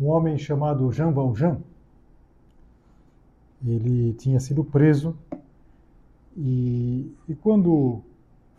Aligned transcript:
Um 0.00 0.06
homem 0.08 0.38
chamado 0.38 0.90
Jean 0.92 1.10
Valjean. 1.10 1.58
Ele 3.64 4.12
tinha 4.14 4.38
sido 4.38 4.62
preso 4.62 5.16
e, 6.36 7.12
e 7.28 7.34
quando 7.34 8.00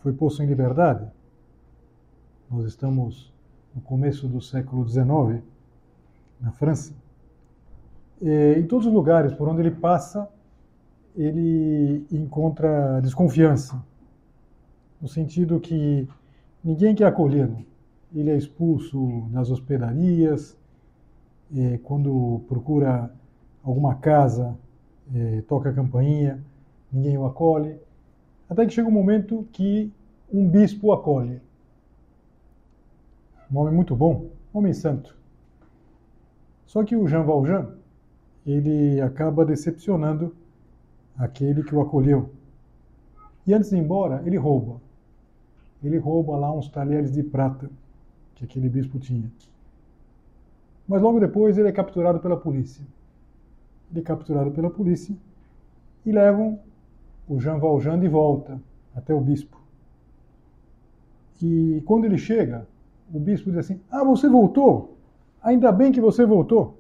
foi 0.02 0.12
posto 0.12 0.44
em 0.44 0.46
liberdade, 0.46 1.08
nós 2.50 2.66
estamos 2.66 3.34
no 3.73 3.81
começo 3.81 4.28
do 4.28 4.42
século 4.42 4.88
XIX, 4.88 5.42
na 6.42 6.52
França, 6.52 6.94
em 8.22 8.66
todos 8.68 8.88
os 8.88 8.94
lugares 8.94 9.34
por 9.34 9.48
onde 9.48 9.62
ele 9.62 9.72
passa, 9.72 10.28
ele 11.16 12.06
encontra 12.12 13.00
desconfiança, 13.02 13.81
no 15.02 15.08
sentido 15.08 15.59
que 15.59 16.08
ninguém 16.64 16.94
quer 16.94 17.06
acolhê-lo. 17.06 17.66
Ele 18.14 18.30
é 18.30 18.38
expulso 18.38 19.28
das 19.31 19.50
hospedarias, 19.52 20.58
é, 21.55 21.78
quando 21.80 22.42
procura 22.47 23.11
alguma 23.64 23.95
casa, 23.95 24.58
é, 25.14 25.42
toca 25.42 25.69
a 25.69 25.73
campainha, 25.73 26.44
ninguém 26.91 27.17
o 27.17 27.25
acolhe, 27.25 27.78
até 28.50 28.66
que 28.66 28.73
chega 28.73 28.88
um 28.88 28.91
momento 28.91 29.47
que 29.52 29.91
um 30.31 30.47
bispo 30.47 30.88
o 30.88 30.94
acolhe. 30.94 31.41
Um 33.52 33.58
homem 33.58 33.73
muito 33.73 33.95
bom, 33.95 34.30
um 34.53 34.59
homem 34.59 34.73
santo. 34.73 35.17
Só 36.66 36.83
que 36.83 36.95
o 36.95 37.08
Jean 37.08 37.23
Valjean, 37.23 37.75
ele 38.45 39.02
acaba 39.02 39.45
decepcionando 39.45 40.36
aquele 41.17 41.63
que 41.63 41.73
o 41.73 41.81
acolheu. 41.81 42.31
E 43.45 43.53
antes 43.53 43.72
de 43.72 43.75
ir 43.75 43.80
embora, 43.80 44.22
ele 44.25 44.38
rouba. 44.38 44.80
Ele 45.84 45.97
rouba 45.97 46.38
lá 46.38 46.52
uns 46.52 46.69
talheres 46.69 47.12
de 47.12 47.24
prata 47.24 47.69
que 48.35 48.45
aquele 48.45 48.69
bispo 48.69 49.00
tinha. 49.00 49.29
Mas 50.89 51.03
logo 51.03 51.19
depois 51.19 51.55
ele 51.55 51.67
é 51.69 51.72
capturado 51.72 52.19
pela 52.19 52.35
polícia. 52.35 52.83
Ele 53.91 54.00
é 54.00 54.03
capturado 54.03 54.50
pela 54.50 54.72
polícia 54.72 55.16
e 56.03 56.11
levam 56.11 56.59
o 57.27 57.39
Jean 57.39 57.59
Valjean 57.59 58.00
de 58.00 58.07
volta 58.07 58.59
até 58.95 59.13
o 59.13 59.22
bispo. 59.22 59.61
E 61.39 61.83
quando 61.85 62.05
ele 62.05 62.17
chega, 62.17 62.67
o 63.13 63.19
bispo 63.19 63.51
diz 63.51 63.59
assim: 63.59 63.79
Ah, 63.91 64.03
você 64.03 64.27
voltou? 64.27 64.97
Ainda 65.44 65.72
bem 65.72 65.91
que 65.91 66.01
você 66.01 66.25
voltou. 66.25 66.79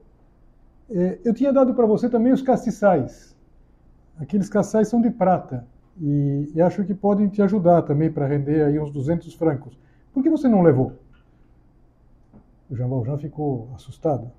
É, 0.89 1.19
eu 1.23 1.33
tinha 1.33 1.53
dado 1.53 1.75
para 1.75 1.85
você 1.85 2.09
também 2.09 2.33
os 2.33 2.41
castiçais. 2.41 3.35
Aqueles 4.19 4.49
castiçais 4.49 4.87
são 4.87 4.99
de 4.99 5.11
prata 5.11 5.67
e, 6.01 6.51
e 6.55 6.61
acho 6.61 6.83
que 6.83 6.95
podem 6.95 7.29
te 7.29 7.43
ajudar 7.43 7.83
também 7.83 8.11
para 8.11 8.25
render 8.25 8.63
aí 8.63 8.79
uns 8.79 8.91
200 8.91 9.35
francos. 9.35 9.77
Por 10.11 10.23
que 10.23 10.31
você 10.31 10.47
não 10.47 10.63
levou? 10.63 10.93
O 12.69 12.75
Jean 12.75 12.87
Valjean 12.87 13.17
ficou 13.17 13.69
assustado. 13.73 14.31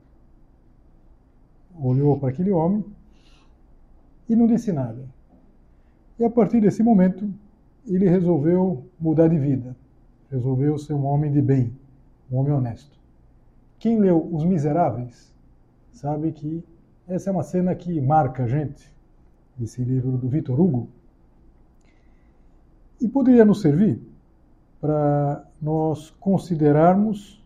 Olhou 1.79 2.19
para 2.19 2.29
aquele 2.29 2.51
homem 2.51 2.85
e 4.29 4.37
não 4.37 4.47
disse 4.47 4.73
nada. 4.73 5.05
E 6.19 6.25
a 6.25 6.31
partir 6.31 6.61
desse 6.61 6.83
momento, 6.83 7.29
ele 7.87 8.09
resolveu 8.09 8.85
mudar 9.01 9.29
de 9.29 9.39
vida. 9.39 9.75
Resolveu 10.31 10.79
ser 10.79 10.95
um 10.95 11.07
homem 11.07 11.33
de 11.33 11.43
bem, 11.43 11.75
um 12.31 12.37
homem 12.37 12.53
honesto. 12.53 12.97
Quem 13.79 13.99
leu 13.99 14.29
Os 14.33 14.45
Miseráveis 14.45 15.35
sabe 15.91 16.31
que 16.31 16.63
essa 17.09 17.31
é 17.31 17.33
uma 17.33 17.43
cena 17.43 17.75
que 17.75 18.01
marca 18.01 18.45
a 18.45 18.47
gente, 18.47 18.95
esse 19.61 19.83
livro 19.83 20.17
do 20.17 20.29
Victor 20.29 20.61
Hugo. 20.61 20.89
E 23.01 23.09
poderia 23.09 23.45
nos 23.45 23.61
servir 23.61 24.01
para 24.81 25.45
nós 25.61 26.11
considerarmos 26.21 27.40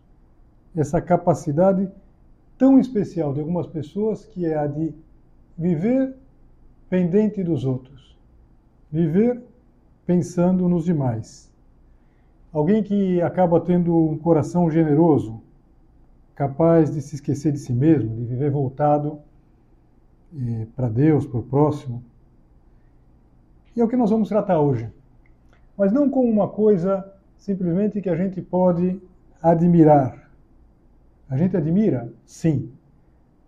essa 0.75 1.01
capacidade 1.01 1.89
tão 2.57 2.79
especial 2.79 3.33
de 3.33 3.39
algumas 3.39 3.67
pessoas, 3.67 4.25
que 4.25 4.45
é 4.45 4.57
a 4.57 4.67
de 4.67 4.93
viver 5.57 6.15
pendente 6.89 7.43
dos 7.43 7.65
outros, 7.65 8.17
viver 8.91 9.41
pensando 10.05 10.67
nos 10.69 10.85
demais. 10.85 11.51
Alguém 12.51 12.83
que 12.83 13.21
acaba 13.21 13.59
tendo 13.59 13.95
um 13.97 14.17
coração 14.17 14.69
generoso, 14.69 15.41
capaz 16.35 16.93
de 16.93 17.01
se 17.01 17.15
esquecer 17.15 17.51
de 17.51 17.59
si 17.59 17.73
mesmo, 17.73 18.15
de 18.15 18.23
viver 18.23 18.51
voltado 18.51 19.19
eh, 20.33 20.67
para 20.75 20.87
Deus, 20.87 21.25
para 21.25 21.39
o 21.39 21.43
próximo. 21.43 22.03
E 23.75 23.81
é 23.81 23.83
o 23.83 23.87
que 23.87 23.97
nós 23.97 24.09
vamos 24.09 24.29
tratar 24.29 24.59
hoje. 24.59 24.89
Mas 25.77 25.91
não 25.91 26.09
como 26.09 26.29
uma 26.29 26.47
coisa 26.47 27.05
simplesmente 27.37 28.01
que 28.01 28.09
a 28.09 28.15
gente 28.15 28.41
pode 28.41 29.01
admirar, 29.41 30.24
a 31.29 31.37
gente 31.37 31.57
admira? 31.57 32.11
Sim, 32.25 32.71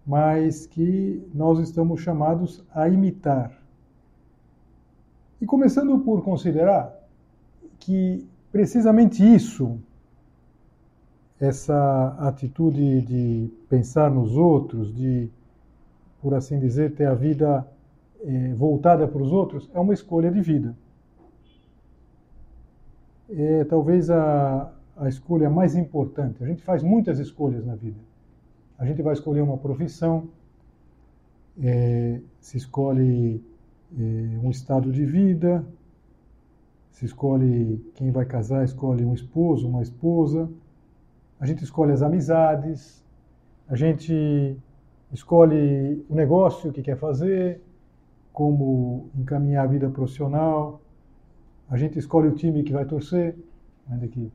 mas 0.05 0.65
que 0.65 1.21
nós 1.33 1.59
estamos 1.59 2.01
chamados 2.01 2.63
a 2.73 2.87
imitar. 2.87 3.51
E 5.39 5.45
começando 5.45 5.99
por 5.99 6.23
considerar 6.23 6.97
que 7.79 8.27
precisamente 8.51 9.23
isso, 9.23 9.77
essa 11.39 12.15
atitude 12.19 13.01
de 13.01 13.51
pensar 13.69 14.09
nos 14.09 14.35
outros, 14.35 14.93
de, 14.95 15.29
por 16.21 16.33
assim 16.33 16.59
dizer, 16.59 16.95
ter 16.95 17.05
a 17.05 17.13
vida 17.13 17.67
eh, 18.23 18.53
voltada 18.55 19.07
para 19.07 19.21
os 19.21 19.31
outros, 19.31 19.69
é 19.73 19.79
uma 19.79 19.93
escolha 19.93 20.31
de 20.31 20.41
vida. 20.41 20.75
É 23.29 23.63
talvez 23.65 24.09
a, 24.09 24.71
a 24.99 25.07
escolha 25.07 25.49
mais 25.49 25.75
importante. 25.75 26.43
A 26.43 26.47
gente 26.47 26.63
faz 26.63 26.83
muitas 26.83 27.19
escolhas 27.19 27.65
na 27.65 27.75
vida. 27.75 27.99
A 28.77 28.85
gente 28.85 29.01
vai 29.01 29.13
escolher 29.13 29.41
uma 29.41 29.57
profissão, 29.57 30.29
é, 31.61 32.19
se 32.39 32.57
escolhe 32.57 33.43
é, 33.97 34.01
um 34.43 34.49
estado 34.49 34.91
de 34.91 35.05
vida, 35.05 35.65
se 36.91 37.05
escolhe 37.05 37.83
quem 37.95 38.11
vai 38.11 38.25
casar, 38.25 38.63
escolhe 38.63 39.05
um 39.05 39.13
esposo, 39.13 39.67
uma 39.67 39.81
esposa. 39.81 40.49
A 41.39 41.45
gente 41.45 41.63
escolhe 41.63 41.91
as 41.91 42.01
amizades, 42.01 43.03
a 43.67 43.75
gente 43.75 44.57
escolhe 45.11 46.03
o 46.09 46.15
negócio 46.15 46.71
que 46.71 46.81
quer 46.81 46.97
fazer, 46.97 47.61
como 48.33 49.09
encaminhar 49.15 49.65
a 49.65 49.67
vida 49.67 49.89
profissional. 49.89 50.81
A 51.69 51.77
gente 51.77 51.97
escolhe 51.97 52.27
o 52.27 52.35
time 52.35 52.63
que 52.63 52.73
vai 52.73 52.85
torcer, 52.85 53.35
ainda 53.89 54.07
que 54.07 54.31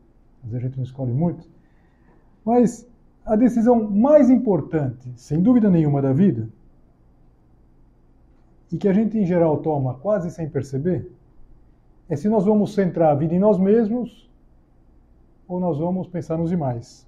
vezes 0.50 0.64
a 0.64 0.68
gente 0.68 0.76
não 0.76 0.84
escolhe 0.84 1.12
muito. 1.12 1.48
Mas 2.44 2.88
a 3.24 3.36
decisão 3.36 3.88
mais 3.88 4.28
importante, 4.30 5.08
sem 5.16 5.40
dúvida 5.40 5.70
nenhuma, 5.70 6.02
da 6.02 6.12
vida, 6.12 6.48
e 8.70 8.76
que 8.76 8.88
a 8.88 8.92
gente 8.92 9.18
em 9.18 9.26
geral 9.26 9.58
toma 9.58 9.94
quase 9.94 10.30
sem 10.30 10.48
perceber, 10.48 11.10
é 12.08 12.16
se 12.16 12.28
nós 12.28 12.44
vamos 12.44 12.74
centrar 12.74 13.12
a 13.12 13.14
vida 13.14 13.34
em 13.34 13.38
nós 13.38 13.58
mesmos 13.58 14.30
ou 15.46 15.60
nós 15.60 15.78
vamos 15.78 16.08
pensar 16.08 16.38
nos 16.38 16.50
demais. 16.50 17.06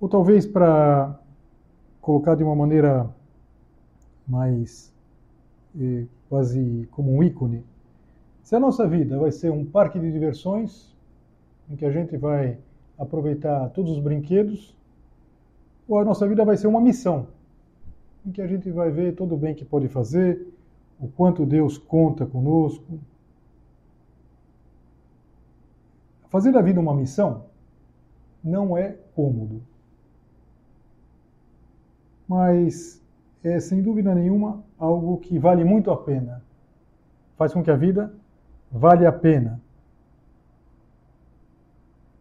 Ou 0.00 0.08
talvez 0.08 0.44
para 0.44 1.18
colocar 2.00 2.34
de 2.34 2.42
uma 2.42 2.54
maneira 2.54 3.08
mais 4.26 4.92
eh, 5.80 6.06
quase 6.28 6.88
como 6.90 7.14
um 7.14 7.22
ícone, 7.22 7.64
se 8.42 8.54
a 8.54 8.60
nossa 8.60 8.86
vida 8.86 9.18
vai 9.18 9.30
ser 9.30 9.50
um 9.50 9.64
parque 9.64 9.98
de 9.98 10.12
diversões 10.12 10.95
em 11.70 11.76
que 11.76 11.84
a 11.84 11.90
gente 11.90 12.16
vai 12.16 12.58
aproveitar 12.98 13.68
todos 13.70 13.92
os 13.92 13.98
brinquedos, 13.98 14.76
ou 15.88 15.98
a 15.98 16.04
nossa 16.04 16.26
vida 16.26 16.44
vai 16.44 16.56
ser 16.56 16.66
uma 16.66 16.80
missão, 16.80 17.28
em 18.24 18.32
que 18.32 18.42
a 18.42 18.46
gente 18.46 18.70
vai 18.70 18.90
ver 18.90 19.14
todo 19.14 19.34
o 19.34 19.38
bem 19.38 19.54
que 19.54 19.64
pode 19.64 19.88
fazer, 19.88 20.46
o 20.98 21.08
quanto 21.08 21.44
Deus 21.44 21.78
conta 21.78 22.24
conosco. 22.26 22.98
Fazer 26.28 26.52
da 26.52 26.60
vida 26.60 26.80
uma 26.80 26.94
missão 26.94 27.44
não 28.42 28.76
é 28.76 28.96
cômodo. 29.14 29.62
Mas 32.28 33.02
é, 33.44 33.60
sem 33.60 33.80
dúvida 33.80 34.14
nenhuma, 34.14 34.64
algo 34.78 35.18
que 35.18 35.38
vale 35.38 35.62
muito 35.62 35.90
a 35.90 35.96
pena. 35.96 36.42
Faz 37.36 37.52
com 37.52 37.62
que 37.62 37.70
a 37.70 37.76
vida 37.76 38.12
vale 38.70 39.06
a 39.06 39.12
pena. 39.12 39.60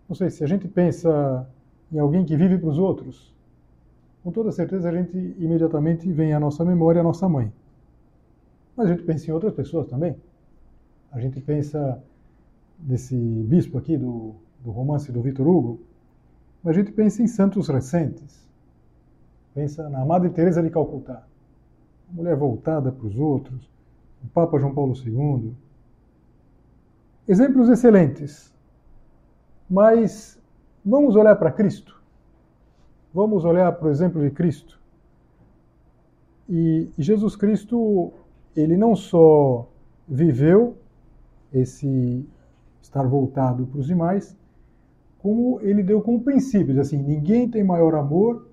Não 0.08 0.16
sei, 0.16 0.30
se 0.30 0.44
a 0.44 0.48
gente 0.48 0.68
pensa 0.68 1.48
em 1.92 2.00
alguém 2.00 2.26
que 2.26 2.36
vive 2.36 2.58
para 2.58 2.70
os 2.70 2.78
outros, 2.78 3.34
com 4.24 4.32
toda 4.32 4.52
certeza 4.52 4.90
a 4.90 4.92
gente 4.92 5.18
imediatamente 5.38 6.12
vem 6.12 6.34
à 6.34 6.40
nossa 6.40 6.64
memória 6.66 7.02
a 7.02 7.04
nossa 7.04 7.28
mãe. 7.28 7.52
Mas 8.76 8.88
a 8.88 8.90
gente 8.94 9.04
pensa 9.04 9.30
em 9.30 9.34
outras 9.34 9.54
pessoas 9.54 9.88
também. 9.88 10.16
A 11.12 11.20
gente 11.20 11.40
pensa 11.40 12.02
nesse 12.80 13.16
bispo 13.16 13.78
aqui 13.78 13.98
do, 13.98 14.36
do 14.64 14.72
romance 14.72 15.12
do 15.12 15.22
Vitor 15.22 15.48
Hugo, 15.48 15.80
mas 16.64 16.76
a 16.76 16.80
gente 16.80 16.92
pensa 16.92 17.22
em 17.22 17.28
santos 17.28 17.68
recentes. 17.68 18.50
Pensa 19.54 19.88
na 19.90 20.04
Madre 20.04 20.30
Teresa 20.32 20.62
de 20.62 20.70
Calcutá, 20.70 21.26
uma 22.10 22.18
mulher 22.18 22.36
voltada 22.36 22.92
para 22.92 23.08
os 23.08 23.18
outros, 23.18 23.70
o 24.24 24.28
Papa 24.28 24.60
João 24.60 24.74
Paulo 24.74 24.94
II. 24.94 25.54
Exemplos 27.28 27.70
excelentes. 27.70 28.55
Mas 29.70 30.40
vamos 30.84 31.16
olhar 31.16 31.36
para 31.36 31.52
Cristo. 31.52 32.02
Vamos 33.14 33.46
olhar 33.46 33.72
para 33.72 33.88
o 33.88 33.92
exemplo 33.92 34.22
de 34.22 34.30
Cristo. 34.30 34.80
E 36.48 36.90
Jesus 36.98 37.36
Cristo, 37.36 38.12
ele 38.56 38.78
não 38.78 38.96
só 38.96 39.68
viveu 40.08 40.78
esse 41.52 42.26
estar 42.82 43.08
voltado 43.08 43.66
para 43.66 43.80
os 43.80 43.88
demais, 43.88 44.38
como 45.20 45.60
ele 45.62 45.82
deu 45.82 46.02
como 46.02 46.22
princípios, 46.22 46.78
assim, 46.78 46.98
ninguém 46.98 47.50
tem 47.50 47.64
maior 47.64 47.96
amor 47.96 48.48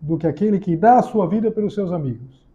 do 0.00 0.16
que 0.16 0.26
aquele 0.26 0.58
que 0.58 0.76
dá 0.76 0.98
a 0.98 1.02
sua 1.02 1.28
vida 1.28 1.50
pelos 1.50 1.74
seus 1.74 1.92
amigos. 1.92 2.46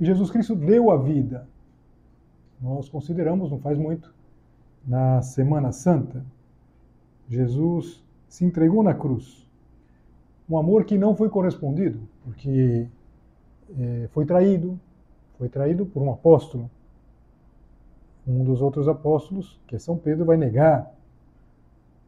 E 0.00 0.04
Jesus 0.06 0.30
Cristo 0.30 0.54
deu 0.54 0.90
a 0.90 0.96
vida. 0.96 1.46
Nós 2.60 2.88
consideramos, 2.88 3.50
não 3.50 3.58
faz 3.58 3.76
muito, 3.76 4.12
na 4.86 5.22
Semana 5.22 5.72
Santa, 5.72 6.24
Jesus 7.28 8.02
se 8.28 8.44
entregou 8.44 8.82
na 8.82 8.94
cruz. 8.94 9.46
Um 10.48 10.58
amor 10.58 10.84
que 10.84 10.98
não 10.98 11.14
foi 11.14 11.28
correspondido, 11.28 12.00
porque 12.24 12.86
é, 13.78 14.08
foi 14.10 14.26
traído, 14.26 14.78
foi 15.38 15.48
traído 15.48 15.86
por 15.86 16.02
um 16.02 16.10
apóstolo. 16.10 16.70
Um 18.26 18.44
dos 18.44 18.60
outros 18.60 18.88
apóstolos, 18.88 19.60
que 19.66 19.76
é 19.76 19.78
São 19.78 19.96
Pedro, 19.96 20.24
vai 20.24 20.36
negar. 20.36 20.92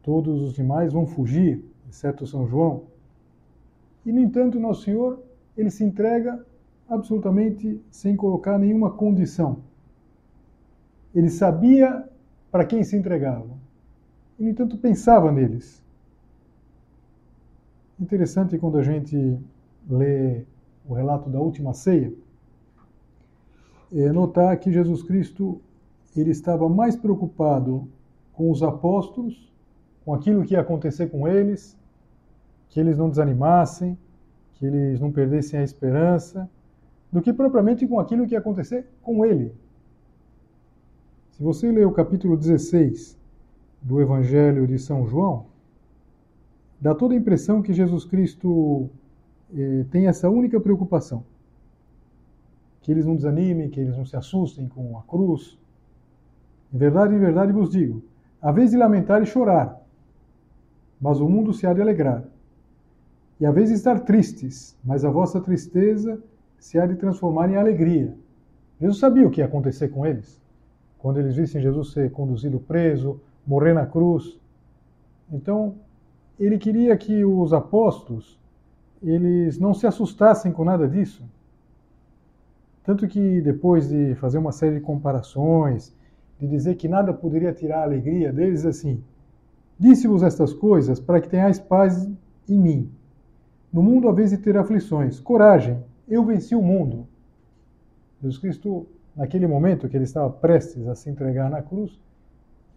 Todos 0.03 0.41
os 0.41 0.53
demais 0.53 0.93
vão 0.93 1.05
fugir, 1.05 1.63
exceto 1.89 2.27
São 2.27 2.47
João. 2.47 2.83
E, 4.05 4.11
no 4.11 4.19
entanto, 4.19 4.59
Nosso 4.59 4.83
Senhor, 4.83 5.19
ele 5.57 5.71
se 5.71 5.83
entrega 5.83 6.45
absolutamente 6.87 7.81
sem 7.89 8.15
colocar 8.15 8.57
nenhuma 8.59 8.91
condição. 8.91 9.57
Ele 11.13 11.29
sabia 11.29 12.07
para 12.55 12.63
quem 12.63 12.85
se 12.85 12.95
entregava. 12.95 13.49
E, 14.39 14.43
no 14.45 14.49
entanto, 14.49 14.77
pensava 14.77 15.29
neles. 15.29 15.83
Interessante 17.99 18.57
quando 18.57 18.77
a 18.77 18.81
gente 18.81 19.37
lê 19.89 20.45
o 20.87 20.93
relato 20.93 21.29
da 21.29 21.37
última 21.37 21.73
ceia, 21.73 22.13
é 23.91 24.09
notar 24.09 24.57
que 24.57 24.71
Jesus 24.71 25.03
Cristo 25.03 25.59
ele 26.15 26.31
estava 26.31 26.69
mais 26.69 26.95
preocupado 26.95 27.89
com 28.31 28.49
os 28.49 28.63
apóstolos, 28.63 29.51
com 30.05 30.13
aquilo 30.13 30.45
que 30.45 30.53
ia 30.53 30.61
acontecer 30.61 31.07
com 31.07 31.27
eles, 31.27 31.77
que 32.69 32.79
eles 32.79 32.97
não 32.97 33.09
desanimassem, 33.09 33.97
que 34.53 34.65
eles 34.65 35.01
não 35.01 35.11
perdessem 35.11 35.59
a 35.59 35.63
esperança, 35.63 36.49
do 37.11 37.21
que 37.21 37.33
propriamente 37.33 37.85
com 37.85 37.99
aquilo 37.99 38.25
que 38.25 38.33
ia 38.33 38.39
acontecer 38.39 38.87
com 39.01 39.25
ele. 39.25 39.53
Se 41.35 41.43
você 41.43 41.69
ler 41.69 41.85
o 41.85 41.91
capítulo 41.91 42.37
16 42.37 43.19
do 43.81 43.99
Evangelho 43.99 44.65
de 44.65 44.79
São 44.79 45.05
João, 45.05 45.47
dá 46.79 46.95
toda 46.95 47.13
a 47.13 47.17
impressão 47.17 47.61
que 47.61 47.73
Jesus 47.73 48.05
Cristo 48.05 48.89
eh, 49.53 49.83
tem 49.91 50.07
essa 50.07 50.29
única 50.29 50.61
preocupação. 50.61 51.25
Que 52.81 52.89
eles 52.89 53.05
não 53.05 53.17
desanimem, 53.17 53.69
que 53.69 53.81
eles 53.81 53.97
não 53.97 54.05
se 54.05 54.15
assustem 54.15 54.69
com 54.69 54.97
a 54.97 55.01
cruz. 55.01 55.59
Em 56.73 56.77
verdade, 56.77 57.13
em 57.13 57.19
verdade 57.19 57.51
vos 57.51 57.69
digo: 57.69 58.01
a 58.41 58.53
vez 58.53 58.71
de 58.71 58.77
lamentar 58.77 59.21
e 59.21 59.25
chorar, 59.25 59.77
mas 61.01 61.19
o 61.19 61.27
mundo 61.27 61.51
se 61.51 61.67
há 61.67 61.73
de 61.73 61.81
alegrar. 61.81 62.23
E 63.41 63.45
a 63.45 63.51
vez 63.51 63.67
de 63.67 63.75
estar 63.75 63.99
tristes, 63.99 64.77
mas 64.81 65.03
a 65.03 65.09
vossa 65.09 65.41
tristeza 65.41 66.17
se 66.57 66.79
há 66.79 66.85
de 66.85 66.95
transformar 66.95 67.49
em 67.49 67.57
alegria. 67.57 68.15
Jesus 68.79 68.99
sabia 68.99 69.27
o 69.27 69.29
que 69.29 69.41
ia 69.41 69.45
acontecer 69.45 69.89
com 69.89 70.05
eles. 70.05 70.44
Quando 71.05 71.19
eles 71.19 71.35
vissem 71.35 71.61
Jesus 71.61 71.91
ser 71.91 72.09
conduzido 72.09 72.59
preso, 72.59 73.21
morrer 73.45 73.75
na 73.75 73.85
cruz. 73.85 74.39
Então, 75.31 75.75
ele 76.39 76.57
queria 76.57 76.97
que 76.97 77.23
os 77.23 77.53
apóstolos 77.53 78.39
eles 79.03 79.59
não 79.59 79.71
se 79.71 79.85
assustassem 79.85 80.51
com 80.51 80.65
nada 80.65 80.87
disso. 80.87 81.23
Tanto 82.83 83.07
que 83.07 83.39
depois 83.39 83.87
de 83.87 84.15
fazer 84.15 84.39
uma 84.39 84.51
série 84.51 84.79
de 84.79 84.81
comparações, 84.81 85.95
de 86.39 86.47
dizer 86.47 86.73
que 86.73 86.87
nada 86.87 87.13
poderia 87.13 87.53
tirar 87.53 87.81
a 87.81 87.83
alegria 87.83 88.33
deles, 88.33 88.65
assim, 88.65 89.03
disse-vos 89.77 90.23
estas 90.23 90.53
coisas 90.55 90.99
para 90.99 91.21
que 91.21 91.29
tenhais 91.29 91.59
paz 91.59 92.09
em 92.49 92.59
mim. 92.59 92.89
No 93.71 93.83
mundo, 93.83 94.09
a 94.09 94.11
vez 94.11 94.31
de 94.31 94.39
ter 94.39 94.57
aflições, 94.57 95.19
coragem, 95.19 95.83
eu 96.07 96.25
venci 96.25 96.55
o 96.55 96.63
mundo. 96.63 97.07
Jesus 98.23 98.39
Cristo, 98.39 98.87
naquele 99.15 99.47
momento 99.47 99.87
que 99.87 99.95
ele 99.95 100.03
estava 100.03 100.29
prestes 100.29 100.87
a 100.87 100.95
se 100.95 101.09
entregar 101.09 101.49
na 101.49 101.61
cruz, 101.61 101.99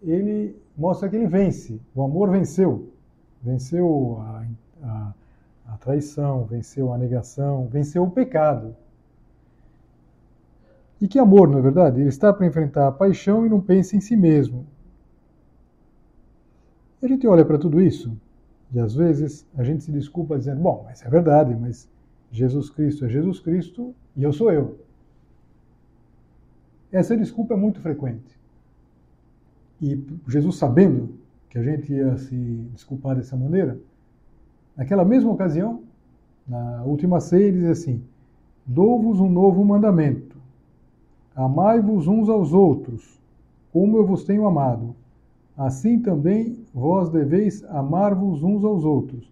ele 0.01 0.55
mostra 0.77 1.09
que 1.09 1.15
ele 1.15 1.27
vence. 1.27 1.79
O 1.93 2.03
amor 2.03 2.29
venceu. 2.29 2.89
Venceu 3.41 4.19
a, 4.21 4.45
a, 4.83 5.13
a 5.67 5.77
traição, 5.77 6.45
venceu 6.45 6.93
a 6.93 6.97
negação, 6.97 7.67
venceu 7.67 8.03
o 8.03 8.11
pecado. 8.11 8.75
E 11.01 11.07
que 11.07 11.17
amor, 11.17 11.47
não 11.47 11.59
é 11.59 11.61
verdade? 11.61 11.99
Ele 11.99 12.09
está 12.09 12.33
para 12.33 12.45
enfrentar 12.45 12.87
a 12.87 12.91
paixão 12.91 13.45
e 13.45 13.49
não 13.49 13.61
pensa 13.61 13.95
em 13.95 14.01
si 14.01 14.17
mesmo. 14.17 14.65
A 17.01 17.07
gente 17.07 17.25
olha 17.25 17.45
para 17.45 17.57
tudo 17.57 17.79
isso 17.79 18.17
e 18.73 18.79
às 18.79 18.93
vezes 18.93 19.47
a 19.57 19.63
gente 19.63 19.83
se 19.83 19.91
desculpa 19.91 20.37
dizendo: 20.37 20.61
bom, 20.61 20.83
mas 20.85 21.01
é 21.01 21.09
verdade, 21.09 21.55
mas 21.55 21.89
Jesus 22.31 22.69
Cristo 22.69 23.05
é 23.05 23.09
Jesus 23.09 23.39
Cristo 23.39 23.95
e 24.15 24.23
eu 24.23 24.33
sou 24.33 24.51
eu. 24.51 24.77
Essa 26.91 27.15
desculpa 27.15 27.53
é 27.53 27.57
muito 27.57 27.79
frequente. 27.79 28.39
E 29.81 30.01
Jesus, 30.27 30.57
sabendo 30.57 31.09
que 31.49 31.57
a 31.57 31.63
gente 31.63 31.93
ia 31.93 32.17
se 32.17 32.35
desculpar 32.73 33.15
dessa 33.15 33.37
maneira, 33.37 33.79
naquela 34.75 35.05
mesma 35.05 35.31
ocasião, 35.31 35.83
na 36.47 36.83
última 36.83 37.19
ceia, 37.19 37.45
ele 37.45 37.59
diz 37.59 37.69
assim: 37.69 38.03
Dou-vos 38.65 39.19
um 39.19 39.29
novo 39.29 39.63
mandamento. 39.63 40.37
Amai-vos 41.35 42.07
uns 42.07 42.27
aos 42.27 42.53
outros, 42.53 43.19
como 43.71 43.97
eu 43.97 44.05
vos 44.05 44.23
tenho 44.23 44.45
amado. 44.45 44.95
Assim 45.55 45.99
também 45.99 46.65
vós 46.73 47.09
deveis 47.09 47.63
amar-vos 47.65 48.43
uns 48.43 48.63
aos 48.63 48.83
outros. 48.83 49.31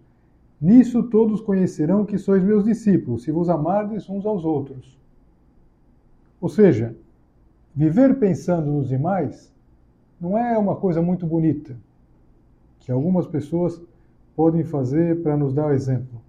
Nisso 0.60 1.04
todos 1.04 1.42
conhecerão 1.42 2.06
que 2.06 2.18
sois 2.18 2.44
meus 2.44 2.64
discípulos, 2.64 3.24
se 3.24 3.32
vos 3.32 3.50
amardes 3.50 4.10
uns 4.10 4.26
aos 4.26 4.44
outros. 4.44 4.98
Ou 6.40 6.50
seja, 6.50 6.96
viver 7.78 8.18
pensando 8.18 8.72
nos 8.72 8.88
demais 8.88 9.54
não 10.20 10.36
é 10.36 10.58
uma 10.58 10.76
coisa 10.76 11.00
muito 11.00 11.28
bonita, 11.28 11.78
que 12.80 12.92
algumas 12.92 13.28
pessoas 13.28 13.80
podem 14.36 14.64
fazer 14.64 15.22
para 15.22 15.38
nos 15.38 15.54
dar 15.54 15.68
o 15.68 15.74
exemplo. 15.74 16.20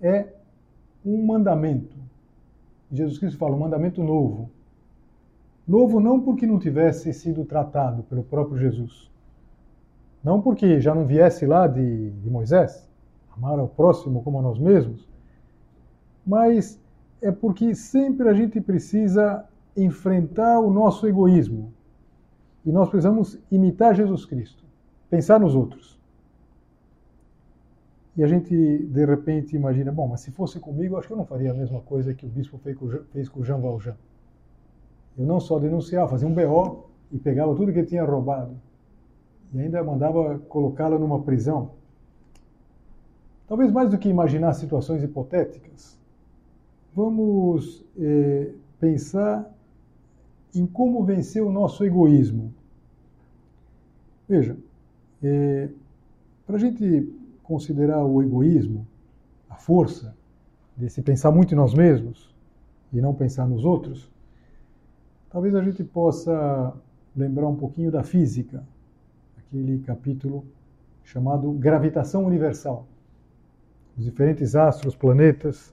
É 0.00 0.28
um 1.04 1.26
mandamento. 1.26 1.94
Jesus 2.90 3.18
Cristo 3.18 3.36
fala, 3.36 3.54
um 3.54 3.58
mandamento 3.58 4.02
novo. 4.02 4.48
Novo 5.68 6.00
não 6.00 6.22
porque 6.22 6.46
não 6.46 6.58
tivesse 6.58 7.12
sido 7.12 7.44
tratado 7.44 8.02
pelo 8.04 8.22
próprio 8.22 8.56
Jesus, 8.56 9.10
não 10.22 10.40
porque 10.40 10.80
já 10.80 10.94
não 10.94 11.04
viesse 11.04 11.44
lá 11.44 11.66
de, 11.66 12.12
de 12.12 12.30
Moisés, 12.30 12.88
amar 13.36 13.58
ao 13.58 13.68
próximo 13.68 14.22
como 14.22 14.38
a 14.38 14.42
nós 14.42 14.58
mesmos, 14.58 15.06
mas 16.26 16.80
é 17.20 17.30
porque 17.30 17.74
sempre 17.74 18.26
a 18.26 18.32
gente 18.32 18.58
precisa 18.58 19.46
enfrentar 19.76 20.60
o 20.60 20.70
nosso 20.70 21.06
egoísmo. 21.06 21.72
E 22.64 22.72
nós 22.72 22.88
precisamos 22.88 23.38
imitar 23.50 23.94
Jesus 23.94 24.24
Cristo, 24.24 24.64
pensar 25.10 25.38
nos 25.38 25.54
outros. 25.54 25.94
e 28.16 28.22
a 28.22 28.28
gente, 28.28 28.54
de 28.54 29.04
repente, 29.04 29.56
imagina, 29.56 29.90
bom, 29.90 30.06
mas 30.06 30.20
se 30.20 30.30
fosse 30.30 30.60
comigo, 30.60 30.96
acho 30.96 31.08
que 31.08 31.12
eu 31.12 31.16
não 31.16 31.26
faria 31.26 31.50
a 31.50 31.54
mesma 31.54 31.80
coisa 31.80 32.14
que 32.14 32.24
o 32.24 32.28
bispo 32.28 32.60
fez 33.12 33.28
com 33.28 33.42
Jean 33.42 33.58
Valjean. 33.58 33.96
Eu 35.18 35.26
não 35.26 35.40
só 35.40 35.58
denunciava, 35.58 36.08
fazia 36.08 36.28
um 36.28 36.32
BO 36.32 36.86
e 37.10 37.18
pegava 37.18 37.54
tudo 37.54 37.72
que 37.72 37.78
ele 37.80 37.86
tinha 37.88 38.04
roubado. 38.04 38.56
E 39.52 39.60
ainda 39.60 39.82
mandava 39.82 40.38
colocá-lo 40.48 40.98
numa 40.98 41.22
prisão. 41.22 41.72
Talvez 43.48 43.70
mais 43.70 43.90
do 43.90 43.98
que 43.98 44.08
imaginar 44.08 44.52
situações 44.54 45.02
hipotéticas, 45.02 45.98
vamos 46.94 47.84
eh, 47.98 48.52
pensar 48.80 49.52
em 50.54 50.66
como 50.66 51.04
vencer 51.04 51.42
o 51.42 51.50
nosso 51.50 51.84
egoísmo. 51.84 52.52
Veja, 54.28 54.56
eh, 55.22 55.68
para 56.46 56.56
a 56.56 56.58
gente 56.58 57.12
considerar 57.42 58.04
o 58.04 58.22
egoísmo, 58.22 58.86
a 59.48 59.56
força 59.56 60.16
de 60.76 60.88
se 60.88 61.02
pensar 61.02 61.30
muito 61.30 61.52
em 61.52 61.56
nós 61.56 61.74
mesmos 61.74 62.34
e 62.92 63.00
não 63.00 63.14
pensar 63.14 63.46
nos 63.46 63.64
outros, 63.64 64.10
talvez 65.30 65.54
a 65.54 65.62
gente 65.62 65.82
possa 65.84 66.74
lembrar 67.16 67.48
um 67.48 67.56
pouquinho 67.56 67.90
da 67.90 68.02
física, 68.02 68.64
aquele 69.38 69.78
capítulo 69.80 70.44
chamado 71.04 71.52
Gravitação 71.52 72.24
Universal. 72.24 72.86
Os 73.96 74.04
diferentes 74.04 74.56
astros, 74.56 74.96
planetas, 74.96 75.72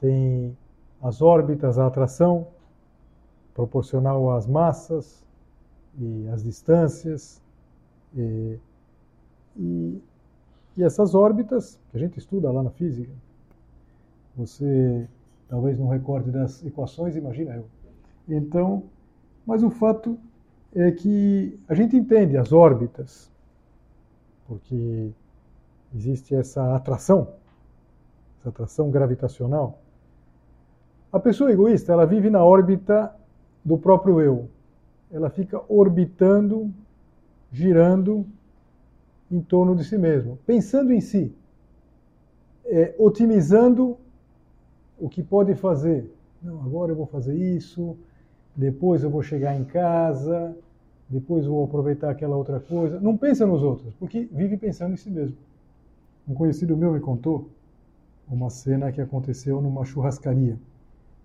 têm 0.00 0.56
as 1.00 1.22
órbitas, 1.22 1.78
a 1.78 1.86
atração 1.86 2.48
proporcional 3.54 4.30
às 4.30 4.46
massas 4.46 5.24
e 5.98 6.28
às 6.28 6.42
distâncias. 6.42 7.40
E, 8.14 8.58
e 9.56 10.02
e 10.76 10.82
essas 10.82 11.14
órbitas, 11.14 11.78
que 11.90 11.96
a 11.96 12.00
gente 12.00 12.18
estuda 12.18 12.50
lá 12.50 12.62
na 12.62 12.70
física, 12.70 13.12
você 14.34 15.06
talvez 15.48 15.78
não 15.78 15.88
recorde 15.88 16.30
das 16.30 16.64
equações, 16.64 17.14
imagina 17.14 17.54
eu. 17.54 17.66
Então, 18.26 18.84
mas 19.46 19.62
o 19.62 19.70
fato 19.70 20.18
é 20.74 20.90
que 20.90 21.58
a 21.68 21.74
gente 21.74 21.94
entende 21.94 22.38
as 22.38 22.52
órbitas, 22.52 23.30
porque 24.46 25.10
existe 25.94 26.34
essa 26.34 26.74
atração, 26.74 27.28
essa 28.40 28.48
atração 28.48 28.90
gravitacional. 28.90 29.78
A 31.12 31.20
pessoa 31.20 31.52
egoísta, 31.52 31.92
ela 31.92 32.06
vive 32.06 32.30
na 32.30 32.42
órbita 32.42 33.14
do 33.64 33.78
próprio 33.78 34.20
eu. 34.20 34.48
Ela 35.10 35.30
fica 35.30 35.60
orbitando, 35.68 36.72
girando 37.50 38.26
em 39.30 39.40
torno 39.40 39.74
de 39.74 39.84
si 39.84 39.96
mesmo, 39.96 40.38
pensando 40.46 40.92
em 40.92 41.00
si, 41.00 41.34
é, 42.66 42.94
otimizando 42.98 43.96
o 44.98 45.08
que 45.08 45.22
pode 45.22 45.54
fazer. 45.54 46.10
Não, 46.42 46.60
agora 46.62 46.92
eu 46.92 46.96
vou 46.96 47.06
fazer 47.06 47.34
isso, 47.34 47.96
depois 48.54 49.02
eu 49.02 49.10
vou 49.10 49.22
chegar 49.22 49.56
em 49.56 49.64
casa, 49.64 50.54
depois 51.08 51.46
vou 51.46 51.64
aproveitar 51.64 52.10
aquela 52.10 52.36
outra 52.36 52.60
coisa. 52.60 53.00
Não 53.00 53.16
pensa 53.16 53.46
nos 53.46 53.62
outros, 53.62 53.94
porque 53.94 54.28
vive 54.32 54.56
pensando 54.56 54.94
em 54.94 54.96
si 54.96 55.10
mesmo. 55.10 55.36
Um 56.26 56.34
conhecido 56.34 56.76
meu 56.76 56.92
me 56.92 57.00
contou 57.00 57.48
uma 58.28 58.48
cena 58.48 58.92
que 58.92 59.00
aconteceu 59.00 59.60
numa 59.60 59.84
churrascaria, 59.84 60.58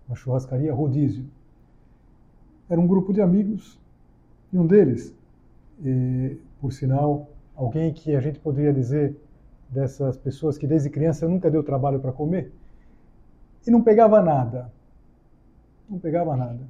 uma 0.08 0.16
churrascaria 0.16 0.72
rodízio. 0.74 1.24
Era 2.68 2.80
um 2.80 2.86
grupo 2.86 3.12
de 3.12 3.20
amigos 3.20 3.78
e 4.52 4.58
um 4.58 4.66
deles, 4.66 5.14
eh, 5.84 6.36
por 6.60 6.72
sinal, 6.72 7.28
alguém 7.56 7.92
que 7.92 8.14
a 8.14 8.20
gente 8.20 8.38
poderia 8.38 8.72
dizer 8.72 9.16
dessas 9.68 10.16
pessoas 10.16 10.56
que 10.56 10.66
desde 10.66 10.88
criança 10.90 11.28
nunca 11.28 11.50
deu 11.50 11.62
trabalho 11.62 12.00
para 12.00 12.12
comer 12.12 12.52
e 13.66 13.70
não 13.70 13.82
pegava 13.82 14.22
nada. 14.22 14.72
Não 15.88 15.98
pegava 15.98 16.36
nada. 16.36 16.60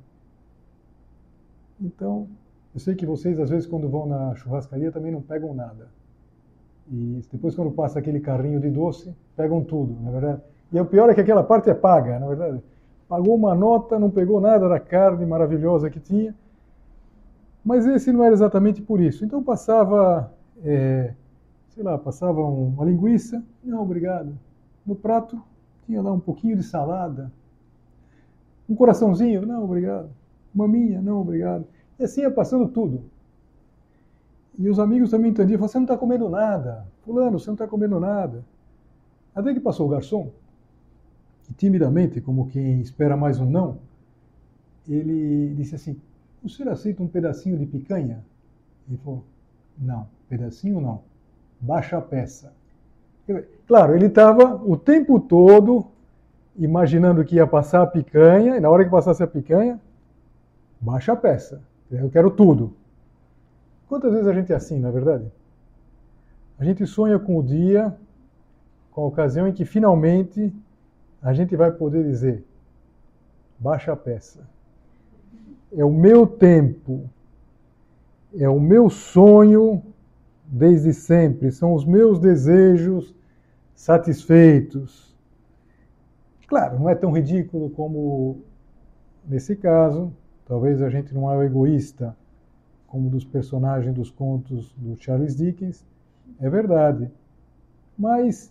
Então, 1.81 2.29
eu 2.75 2.81
sei 2.81 2.95
que 2.95 3.07
vocês 3.07 3.39
às 3.39 3.51
vezes 3.51 3.67
quando 3.67 3.89
vão 3.89 4.07
na 4.07 4.35
churrascaria 4.35 4.91
também 4.91 5.13
não 5.13 5.23
pegam 5.23 5.55
nada. 5.55 5.89
E 6.91 7.23
depois 7.31 7.55
quando 7.55 7.71
passa 7.71 7.99
aquele 7.99 8.19
carrinho 8.19 8.61
de 8.61 8.71
doce, 8.71 9.15
pegam 9.37 9.63
tudo, 9.63 10.01
na 10.01 10.09
é 10.09 10.13
verdade. 10.13 10.43
E 10.73 10.81
o 10.81 10.87
pior 10.87 11.09
é 11.09 11.15
que 11.15 11.21
aquela 11.21 11.43
parte 11.43 11.71
é 11.71 11.75
paga, 11.75 12.19
na 12.19 12.27
é 12.27 12.29
verdade. 12.29 12.63
Pagou 13.09 13.35
uma 13.35 13.55
nota, 13.55 13.99
não 13.99 14.11
pegou 14.11 14.41
nada 14.41 14.69
da 14.69 14.79
carne 14.79 15.25
maravilhosa 15.25 15.89
que 15.89 15.99
tinha. 15.99 16.35
Mas 17.65 17.87
esse 17.87 18.13
não 18.13 18.23
era 18.23 18.35
exatamente 18.35 18.83
por 18.83 19.01
isso. 19.01 19.25
Então 19.25 19.43
passava 19.43 20.33
é, 20.65 21.15
sei 21.79 21.83
lá, 21.83 21.97
passava 21.97 22.41
uma 22.41 22.85
linguiça, 22.85 23.41
não, 23.63 23.83
obrigado. 23.83 24.37
No 24.85 24.97
prato 24.97 25.41
tinha 25.87 26.03
lá 26.03 26.13
um 26.13 26.21
pouquinho 26.21 26.57
de 26.57 26.63
salada, 26.63 27.31
um 28.69 28.75
coraçãozinho, 28.75 29.47
não, 29.47 29.63
obrigado. 29.65 30.11
Maminha, 30.53 31.01
não, 31.01 31.21
obrigado. 31.21 31.65
E 31.99 32.05
assim 32.05 32.23
ia 32.23 32.31
passando 32.31 32.69
tudo. 32.69 33.05
E 34.59 34.69
os 34.69 34.81
amigos 34.81 35.11
também 35.11 35.31
entendiam, 35.31 35.61
você 35.61 35.79
não 35.79 35.85
está 35.85 35.97
comendo 35.97 36.29
nada. 36.29 36.85
Fulano, 37.05 37.39
você 37.39 37.47
não 37.47 37.55
está 37.55 37.67
comendo 37.67 38.01
nada. 38.01 38.45
Até 39.33 39.55
que 39.55 39.61
passou 39.61 39.87
o 39.87 39.91
garçom, 39.91 40.31
e 41.51 41.55
timidamente, 41.55 42.21
como 42.21 42.49
quem 42.49 42.81
espera 42.81 43.17
mais 43.17 43.41
um 43.41 43.49
não, 43.49 43.79
ele 44.89 45.55
disse 45.55 45.75
assim, 45.75 46.01
o 46.43 46.49
senhor 46.49 46.71
aceita 46.73 47.03
um 47.03 47.09
pedacinho 47.09 47.59
de 47.59 47.67
picanha? 47.67 48.25
Ele 48.89 48.99
falou, 48.99 49.25
não. 49.79 50.07
Pedacinho 50.29 50.81
não. 50.81 51.03
Baixa 51.61 51.99
a 51.99 52.01
peça. 52.01 52.53
Claro, 53.67 53.95
ele 53.95 54.07
estava 54.07 54.57
o 54.65 54.77
tempo 54.77 55.21
todo 55.21 55.87
imaginando 56.57 57.25
que 57.25 57.37
ia 57.37 57.47
passar 57.47 57.83
a 57.83 57.87
picanha, 57.87 58.57
e 58.57 58.61
na 58.61 58.69
hora 58.69 58.85
que 58.85 58.91
passasse 58.91 59.23
a 59.23 59.27
picanha, 59.27 59.81
baixa 60.81 61.13
a 61.13 61.17
peça. 61.17 61.63
Eu 61.91 62.11
quero 62.11 62.31
tudo. 62.31 62.75
Quantas 63.89 64.13
vezes 64.13 64.27
a 64.27 64.33
gente 64.33 64.53
é 64.53 64.57
assim, 64.57 64.79
na 64.79 64.89
é 64.89 64.93
verdade? 64.93 65.31
A 66.59 66.65
gente 66.65 66.87
sonha 66.87 67.19
com 67.19 67.39
o 67.39 67.43
dia, 67.43 67.95
com 68.91 69.03
a 69.03 69.07
ocasião 69.07 69.47
em 69.47 69.53
que 69.53 69.65
finalmente 69.65 70.53
a 71.23 71.33
gente 71.33 71.57
vai 71.57 71.71
poder 71.73 72.05
dizer: 72.05 72.45
baixa 73.59 73.93
a 73.93 73.97
peça. 73.97 74.41
É 75.73 75.85
o 75.85 75.91
meu 75.91 76.27
tempo, 76.27 77.09
é 78.35 78.49
o 78.49 78.61
meu 78.61 78.89
sonho 78.89 79.83
desde 80.47 80.95
sempre, 80.95 81.51
são 81.51 81.75
os 81.75 81.85
meus 81.85 82.19
desejos 82.19 83.15
satisfeitos. 83.75 85.15
Claro, 86.47 86.79
não 86.79 86.89
é 86.89 86.95
tão 86.95 87.13
ridículo 87.13 87.69
como 87.71 88.41
nesse 89.27 89.55
caso, 89.55 90.11
talvez 90.47 90.81
a 90.81 90.89
gente 90.89 91.13
não 91.13 91.31
é 91.31 91.37
o 91.37 91.43
egoísta 91.43 92.17
como 92.87 93.11
dos 93.11 93.25
personagens 93.25 93.95
dos 93.95 94.11
contos 94.11 94.73
do 94.79 94.97
Charles 94.97 95.37
Dickens, 95.37 95.85
é 96.41 96.49
verdade. 96.49 97.11
Mas 97.99 98.51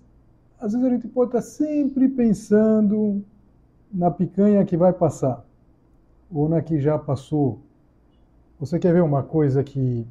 às 0.60 0.74
vezes 0.74 0.88
a 0.88 0.90
gente 0.90 1.08
pode 1.08 1.30
estar 1.30 1.42
sempre 1.42 2.08
pensando 2.10 3.24
na 3.94 4.10
picanha 4.12 4.66
que 4.66 4.76
vai 4.76 4.92
passar 4.92 5.46
ou 6.32 6.50
na 6.50 6.62
que 6.62 6.80
já 6.80 6.98
passou. 6.98 7.60
Você 8.60 8.80
quer 8.80 8.94
ver 8.94 9.04
uma 9.04 9.24
coisa 9.24 9.64
que 9.64 10.06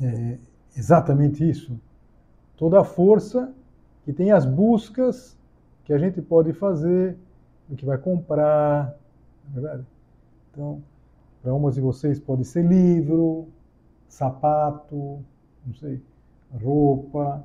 é, 0.00 0.38
exatamente 0.76 1.48
isso. 1.48 1.78
Toda 2.56 2.80
a 2.80 2.84
força 2.84 3.52
que 4.04 4.12
tem 4.12 4.32
as 4.32 4.44
buscas 4.44 5.36
que 5.84 5.92
a 5.92 5.98
gente 5.98 6.20
pode 6.22 6.52
fazer, 6.52 7.16
o 7.70 7.76
que 7.76 7.84
vai 7.84 7.98
comprar, 7.98 8.96
não 9.44 9.58
é 9.58 9.60
verdade? 9.60 9.86
Então, 10.50 10.82
para 11.42 11.52
umas 11.52 11.74
de 11.74 11.80
vocês 11.80 12.18
pode 12.18 12.44
ser 12.44 12.64
livro, 12.64 13.46
sapato, 14.08 15.18
não 15.66 15.74
sei, 15.74 16.00
roupa, 16.62 17.44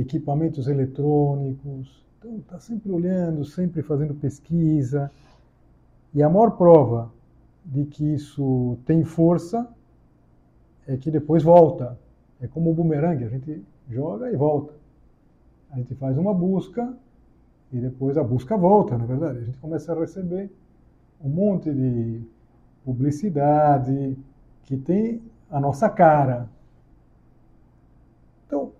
equipamentos 0.00 0.66
eletrônicos. 0.66 2.04
Então, 2.18 2.38
está 2.38 2.58
sempre 2.58 2.90
olhando, 2.90 3.44
sempre 3.44 3.82
fazendo 3.82 4.14
pesquisa. 4.14 5.10
E 6.12 6.22
a 6.22 6.28
maior 6.28 6.52
prova 6.52 7.10
de 7.64 7.84
que 7.84 8.14
isso 8.14 8.76
tem 8.86 9.04
força 9.04 9.66
é 10.86 10.96
que 10.96 11.10
depois 11.10 11.42
volta. 11.42 11.98
É 12.40 12.46
como 12.46 12.70
o 12.70 12.74
bumerangue, 12.74 13.24
a 13.24 13.28
gente 13.28 13.62
joga 13.88 14.30
e 14.30 14.36
volta. 14.36 14.74
A 15.70 15.76
gente 15.76 15.94
faz 15.94 16.16
uma 16.18 16.32
busca 16.32 16.94
e 17.72 17.78
depois 17.78 18.16
a 18.16 18.22
busca 18.22 18.56
volta, 18.56 18.96
na 18.96 19.04
é 19.04 19.06
verdade. 19.06 19.38
A 19.38 19.42
gente 19.42 19.58
começa 19.58 19.92
a 19.92 19.98
receber 19.98 20.50
um 21.22 21.28
monte 21.28 21.72
de 21.72 22.20
publicidade 22.84 24.16
que 24.64 24.76
tem 24.76 25.22
a 25.50 25.58
nossa 25.58 25.88
cara. 25.88 26.48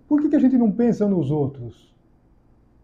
Por 0.07 0.21
que, 0.21 0.29
que 0.29 0.35
a 0.35 0.39
gente 0.39 0.57
não 0.57 0.71
pensa 0.71 1.07
nos 1.07 1.31
outros? 1.31 1.93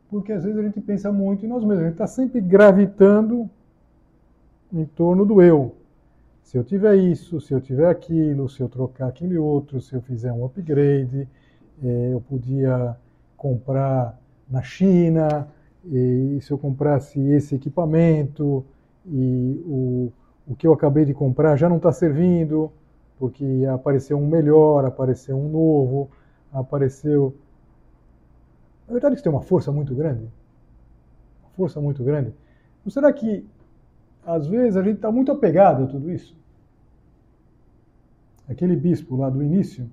Porque 0.10 0.32
às 0.34 0.44
vezes 0.44 0.60
a 0.60 0.63
gente 0.63 0.82
pensa 0.82 1.12
muito 1.12 1.46
em 1.46 1.50
nós 1.50 1.63
mesmos. 1.63 1.80
A 1.80 1.88
gente 1.88 1.94
está 1.94 2.08
sempre 2.08 2.42
gravitando 2.42 3.50
em 4.74 4.86
torno 4.86 5.25
do 5.25 5.42
eu. 5.42 5.75
Se 6.44 6.58
eu 6.58 6.63
tiver 6.63 6.96
isso, 6.96 7.40
se 7.40 7.54
eu 7.54 7.62
tiver 7.62 7.88
aquilo, 7.88 8.50
se 8.50 8.62
eu 8.62 8.68
trocar 8.68 9.08
aquele 9.08 9.38
outro, 9.38 9.80
se 9.80 9.94
eu 9.94 10.01
fizer 10.01 10.34
um 10.34 10.44
upgrade, 10.44 11.28
é, 11.84 12.10
eu 12.13 12.20
podia 12.22 12.96
comprar 13.38 14.20
na 14.50 14.62
China, 14.62 15.48
e 15.86 16.40
se 16.42 16.51
eu 16.51 16.58
comprasse 16.58 17.20
esse 17.20 17.56
equipamento, 17.56 18.66
e 19.06 19.62
o, 19.66 20.12
o 20.48 20.56
que 20.56 20.68
eu 20.68 20.74
acabei 20.74 21.06
de 21.06 21.13
comprar 21.13 21.56
já 21.56 21.70
não 21.70 21.78
está 21.78 21.92
servindo, 21.92 22.72
porque 23.18 23.66
apareceu 23.72 24.18
um 24.18 24.28
melhor, 24.28 24.84
apareceu 24.84 25.38
um 25.38 25.50
novo, 25.50 26.10
apareceu. 26.51 27.36
Na 28.88 28.93
verdade, 28.93 29.15
isso 29.15 29.24
tem 29.24 29.31
uma 29.31 29.41
força 29.41 29.72
muito 29.72 29.96
grande. 29.96 30.29
Uma 31.43 31.50
força 31.51 31.79
muito 31.79 32.03
grande. 32.03 32.34
Não 32.84 32.91
será 32.91 33.12
que, 33.13 33.46
às 34.25 34.48
vezes, 34.48 34.75
a 34.75 34.84
gente 34.84 34.96
está 34.96 35.12
muito 35.12 35.31
apegado 35.31 35.84
a 35.84 35.88
tudo 35.88 36.12
isso? 36.12 36.36
Aquele 38.50 38.75
bispo 38.75 39.15
lá 39.15 39.29
do 39.29 39.41
início, 39.41 39.89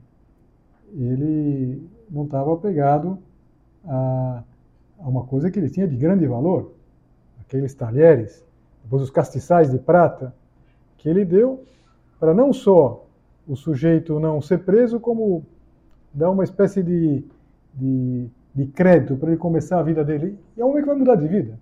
ele 0.92 1.88
não 2.10 2.24
estava 2.24 2.52
apegado 2.52 3.18
a, 3.84 4.42
a 4.98 5.08
uma 5.08 5.24
coisa 5.24 5.50
que 5.50 5.58
ele 5.58 5.70
tinha 5.70 5.86
de 5.86 5.96
grande 5.96 6.26
valor, 6.26 6.72
aqueles 7.40 7.74
talheres, 7.74 8.44
depois 8.82 9.02
os 9.02 9.10
castiçais 9.10 9.70
de 9.70 9.78
prata, 9.78 10.34
que 10.96 11.08
ele 11.08 11.24
deu 11.24 11.64
para 12.18 12.34
não 12.34 12.52
só 12.52 13.06
o 13.46 13.54
sujeito 13.54 14.18
não 14.18 14.40
ser 14.40 14.58
preso, 14.58 14.98
como 14.98 15.44
dar 16.12 16.30
uma 16.30 16.44
espécie 16.44 16.82
de, 16.82 17.24
de, 17.74 18.28
de 18.54 18.66
crédito 18.66 19.16
para 19.16 19.30
ele 19.30 19.38
começar 19.38 19.78
a 19.78 19.82
vida 19.82 20.04
dele. 20.04 20.38
E 20.56 20.60
é 20.60 20.64
um 20.64 20.70
homem 20.70 20.82
que 20.82 20.88
vai 20.88 20.96
mudar 20.96 21.16
de 21.16 21.28
vida. 21.28 21.58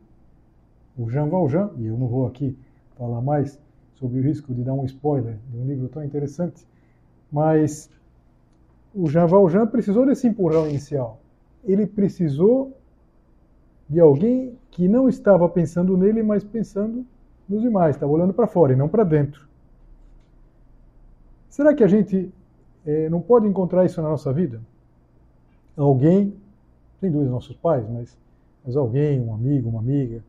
O 0.97 1.11
Jean 1.11 1.29
Valjean, 1.29 1.71
e 1.77 1.87
eu 1.87 1.97
não 1.97 2.07
vou 2.07 2.27
aqui 2.27 2.57
falar 2.97 3.21
mais 3.21 3.61
sobre 3.95 4.19
o 4.19 4.23
risco 4.23 4.55
de 4.55 4.63
dar 4.63 4.75
um 4.75 4.85
spoiler 4.85 5.39
de 5.51 5.59
um 5.59 5.67
livro 5.67 5.89
tão 5.89 6.05
interessante, 6.05 6.67
mas 7.31 7.91
o 8.95 9.09
Jean 9.09 9.27
Valjean 9.27 9.67
precisou 9.67 10.07
desse 10.07 10.27
empurrão 10.27 10.69
inicial. 10.69 11.21
Ele 11.65 11.87
precisou 11.87 12.77
de 13.89 14.01
alguém 14.01 14.59
que 14.71 14.89
não 14.89 15.09
estava 15.09 15.49
pensando 15.49 15.97
nele, 15.97 16.23
mas 16.23 16.43
pensando 16.43 17.05
nos 17.49 17.63
demais, 17.63 17.95
estava 17.95 18.11
olhando 18.11 18.35
para 18.35 18.47
fora 18.47 18.73
e 18.73 18.77
não 18.77 18.89
para 18.89 19.05
dentro. 19.05 19.47
Será 21.49 21.75
que 21.75 21.85
a 21.85 21.87
gente 21.87 22.33
é, 22.87 23.11
não 23.11 23.21
pode 23.21 23.47
encontrar 23.47 23.85
isso 23.85 24.01
na 24.01 24.09
nossa 24.09 24.33
vida? 24.33 24.61
Alguém, 25.77 26.35
sem 27.01 27.11
dúvida 27.11 27.31
nossos 27.31 27.57
pais, 27.57 27.85
mas, 27.89 28.17
mas 28.65 28.77
alguém, 28.77 29.21
um 29.21 29.35
amigo, 29.35 29.69
uma 29.69 29.81
amiga, 29.81 30.23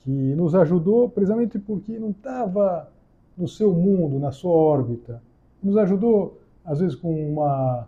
que 0.00 0.10
nos 0.10 0.54
ajudou 0.54 1.08
precisamente 1.08 1.58
porque 1.58 1.98
não 1.98 2.10
estava 2.10 2.90
no 3.36 3.46
seu 3.46 3.72
mundo, 3.72 4.18
na 4.18 4.32
sua 4.32 4.52
órbita. 4.52 5.22
Nos 5.62 5.76
ajudou, 5.76 6.40
às 6.64 6.80
vezes, 6.80 6.96
com 6.96 7.32
uma 7.32 7.86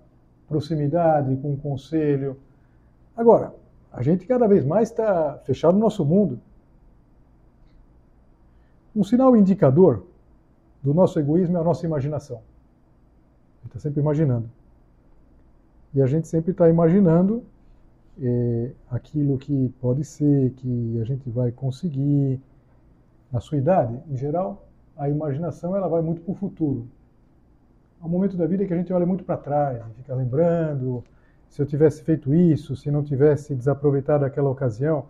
proximidade, 0.49 1.35
com 1.37 1.53
um 1.53 1.57
conselho. 1.57 2.37
Agora, 3.17 3.55
a 3.93 4.03
gente 4.03 4.27
cada 4.27 4.47
vez 4.47 4.65
mais 4.65 4.91
está 4.91 5.39
fechado 5.45 5.75
no 5.75 5.81
nosso 5.81 6.05
mundo. 6.05 6.39
Um 8.95 9.03
sinal 9.03 9.37
indicador 9.37 10.05
do 10.83 10.93
nosso 10.93 11.19
egoísmo 11.19 11.57
é 11.57 11.61
a 11.61 11.65
nossa 11.65 11.87
imaginação. 11.87 12.41
A 13.61 13.64
gente 13.64 13.76
está 13.76 13.81
sempre 13.81 14.00
imaginando. 14.00 14.50
E 15.95 16.02
a 16.02 16.07
gente 16.07 16.29
sempre 16.29 16.52
está 16.52 16.69
imaginando 16.69 17.43
é, 18.21 18.73
aquilo 18.90 19.37
que 19.38 19.69
pode 19.81 20.05
ser, 20.05 20.52
que 20.52 20.99
a 21.00 21.05
gente 21.05 21.29
vai 21.31 21.50
conseguir. 21.50 22.40
Na 23.33 23.38
sua 23.38 23.59
idade, 23.59 23.97
em 24.11 24.17
geral, 24.17 24.67
a 24.97 25.09
imaginação 25.09 25.76
ela 25.76 25.87
vai 25.87 26.02
muito 26.02 26.21
para 26.21 26.33
o 26.33 26.35
futuro 26.35 26.88
há 28.00 28.06
um 28.06 28.08
momento 28.08 28.37
da 28.37 28.47
vida 28.47 28.65
que 28.65 28.73
a 28.73 28.76
gente 28.76 28.93
olha 28.93 29.06
muito 29.06 29.25
para 29.25 29.37
trás 29.37 29.82
e 29.91 29.95
fica 29.95 30.15
lembrando 30.15 31.04
se 31.49 31.61
eu 31.61 31.67
tivesse 31.67 32.02
feito 32.02 32.32
isso, 32.32 32.75
se 32.76 32.91
não 32.91 33.02
tivesse 33.02 33.54
desaproveitado 33.54 34.25
aquela 34.25 34.49
ocasião. 34.49 35.06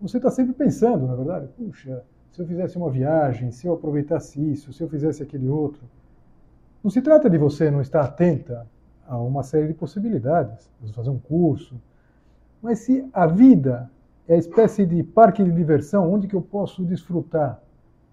Você 0.00 0.16
está 0.16 0.30
sempre 0.30 0.52
pensando, 0.52 1.06
na 1.06 1.14
verdade, 1.14 1.48
puxa, 1.56 2.02
se 2.32 2.40
eu 2.40 2.46
fizesse 2.46 2.76
uma 2.76 2.90
viagem, 2.90 3.50
se 3.50 3.66
eu 3.66 3.74
aproveitasse 3.74 4.40
isso, 4.40 4.72
se 4.72 4.82
eu 4.82 4.88
fizesse 4.88 5.22
aquele 5.22 5.48
outro. 5.48 5.82
Não 6.84 6.90
se 6.90 7.00
trata 7.00 7.30
de 7.30 7.38
você 7.38 7.70
não 7.70 7.80
estar 7.80 8.02
atenta 8.02 8.66
a 9.08 9.16
uma 9.16 9.42
série 9.42 9.68
de 9.68 9.72
possibilidades, 9.72 10.70
fazer 10.92 11.08
um 11.08 11.18
curso, 11.18 11.80
mas 12.60 12.80
se 12.80 13.08
a 13.10 13.26
vida 13.26 13.90
é 14.28 14.34
a 14.34 14.38
espécie 14.38 14.84
de 14.84 15.02
parque 15.02 15.42
de 15.42 15.50
diversão, 15.50 16.12
onde 16.12 16.28
que 16.28 16.36
eu 16.36 16.42
posso 16.42 16.84
desfrutar? 16.84 17.58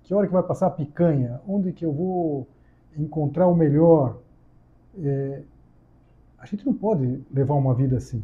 Que 0.03 0.13
hora 0.13 0.25
que 0.25 0.31
vai 0.31 0.43
passar 0.43 0.67
a 0.67 0.71
picanha? 0.71 1.41
Onde 1.45 1.73
que 1.73 1.85
eu 1.85 1.91
vou 1.91 2.47
encontrar 2.97 3.47
o 3.47 3.55
melhor. 3.55 4.19
É, 4.97 5.41
a 6.37 6.45
gente 6.45 6.65
não 6.65 6.73
pode 6.73 7.21
levar 7.29 7.55
uma 7.55 7.73
vida 7.73 7.97
assim. 7.97 8.23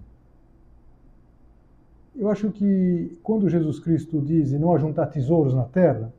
Eu 2.16 2.30
acho 2.30 2.52
que 2.52 3.20
quando 3.22 3.50
Jesus 3.50 3.80
Cristo 3.80 4.22
diz 4.22 4.54
não 4.54 4.74
ajuntar 4.74 5.10
tesouros 5.10 5.54
na 5.54 5.66
terra, 5.66 6.12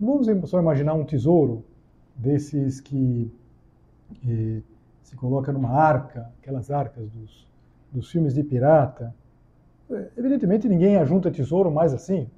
não 0.00 0.20
vamos 0.20 0.50
só 0.50 0.58
imaginar 0.58 0.94
um 0.94 1.04
tesouro 1.04 1.64
desses 2.16 2.80
que 2.80 3.32
é, 4.26 4.60
se 5.02 5.16
coloca 5.16 5.52
numa 5.52 5.70
arca, 5.70 6.30
aquelas 6.40 6.70
arcas 6.70 7.08
dos, 7.10 7.46
dos 7.90 8.10
filmes 8.10 8.34
de 8.34 8.42
pirata. 8.42 9.14
É, 9.90 10.10
evidentemente 10.16 10.68
ninguém 10.68 10.96
ajunta 10.96 11.30
tesouro 11.30 11.70
mais 11.70 11.92
assim. 11.92 12.28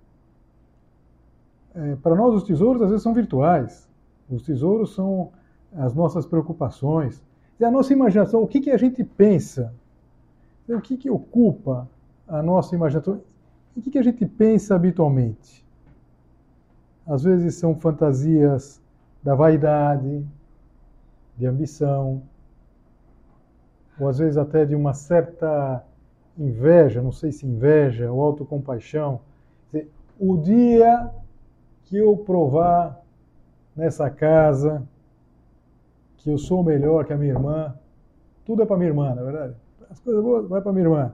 É, 1.74 1.96
para 1.96 2.14
nós 2.14 2.34
os 2.34 2.42
tesouros 2.44 2.82
às 2.82 2.88
vezes 2.88 3.02
são 3.02 3.14
virtuais. 3.14 3.88
Os 4.28 4.42
tesouros 4.42 4.94
são 4.94 5.30
as 5.76 5.94
nossas 5.94 6.24
preocupações, 6.24 7.22
e 7.58 7.64
a 7.64 7.70
nossa 7.70 7.92
imaginação, 7.92 8.42
o 8.42 8.48
que, 8.48 8.60
que 8.60 8.70
a 8.70 8.76
gente 8.76 9.02
pensa, 9.04 9.72
o 10.68 10.80
que, 10.80 10.96
que 10.96 11.10
ocupa 11.10 11.88
a 12.26 12.42
nossa 12.42 12.74
imaginação, 12.74 13.20
o 13.76 13.80
que, 13.80 13.90
que 13.90 13.98
a 13.98 14.02
gente 14.02 14.24
pensa 14.26 14.74
habitualmente. 14.74 15.64
Às 17.06 17.22
vezes 17.22 17.56
são 17.56 17.74
fantasias 17.74 18.80
da 19.22 19.34
vaidade, 19.34 20.24
de 21.36 21.46
ambição, 21.46 22.22
ou 23.98 24.08
às 24.08 24.18
vezes 24.18 24.36
até 24.36 24.64
de 24.64 24.74
uma 24.74 24.94
certa 24.94 25.84
inveja, 26.38 27.02
não 27.02 27.12
sei 27.12 27.32
se 27.32 27.46
inveja 27.46 28.10
ou 28.10 28.20
autocompaixão. 28.20 29.20
O 30.18 30.36
dia 30.36 31.10
que 31.84 31.96
eu 31.96 32.16
provar 32.16 33.00
nessa 33.76 34.08
casa 34.08 34.82
que 36.18 36.30
eu 36.30 36.38
sou 36.38 36.62
melhor 36.62 37.04
que 37.04 37.12
a 37.12 37.16
minha 37.16 37.32
irmã, 37.32 37.74
tudo 38.44 38.62
é 38.62 38.66
para 38.66 38.76
minha 38.76 38.88
irmã, 38.88 39.14
na 39.14 39.20
é 39.20 39.24
verdade. 39.24 39.54
As 39.90 40.00
coisas 40.00 40.22
boas 40.22 40.48
vai 40.48 40.60
para 40.60 40.72
minha 40.72 40.84
irmã. 40.84 41.12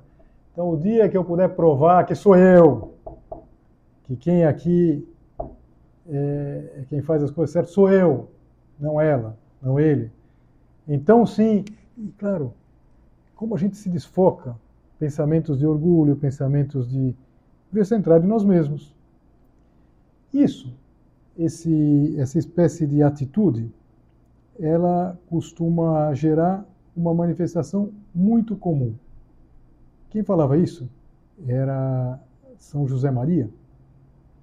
Então, 0.52 0.70
o 0.70 0.76
dia 0.76 1.08
que 1.08 1.16
eu 1.16 1.24
puder 1.24 1.48
provar 1.48 2.04
que 2.04 2.14
sou 2.14 2.36
eu, 2.36 2.94
que 4.04 4.16
quem 4.16 4.44
aqui 4.44 5.06
é, 6.08 6.72
é 6.78 6.84
quem 6.88 7.02
faz 7.02 7.22
as 7.22 7.30
coisas 7.30 7.52
certas 7.52 7.72
sou 7.72 7.90
eu, 7.90 8.28
não 8.78 9.00
ela, 9.00 9.36
não 9.62 9.78
ele. 9.78 10.10
Então, 10.86 11.26
sim, 11.26 11.64
claro, 12.18 12.52
como 13.36 13.54
a 13.54 13.58
gente 13.58 13.76
se 13.76 13.88
desfoca, 13.88 14.56
pensamentos 14.98 15.58
de 15.58 15.66
orgulho, 15.66 16.16
pensamentos 16.16 16.88
de 16.88 17.14
ver 17.72 17.86
centrado 17.86 18.24
em 18.24 18.28
nós 18.28 18.44
mesmos. 18.44 18.94
Isso 20.32 20.72
esse, 21.40 22.16
essa 22.18 22.38
espécie 22.38 22.86
de 22.86 23.02
atitude, 23.02 23.72
ela 24.58 25.18
costuma 25.28 26.12
gerar 26.12 26.66
uma 26.94 27.14
manifestação 27.14 27.90
muito 28.14 28.54
comum. 28.54 28.94
Quem 30.10 30.22
falava 30.22 30.58
isso 30.58 30.88
era 31.46 32.20
São 32.58 32.86
José 32.86 33.10
Maria, 33.10 33.48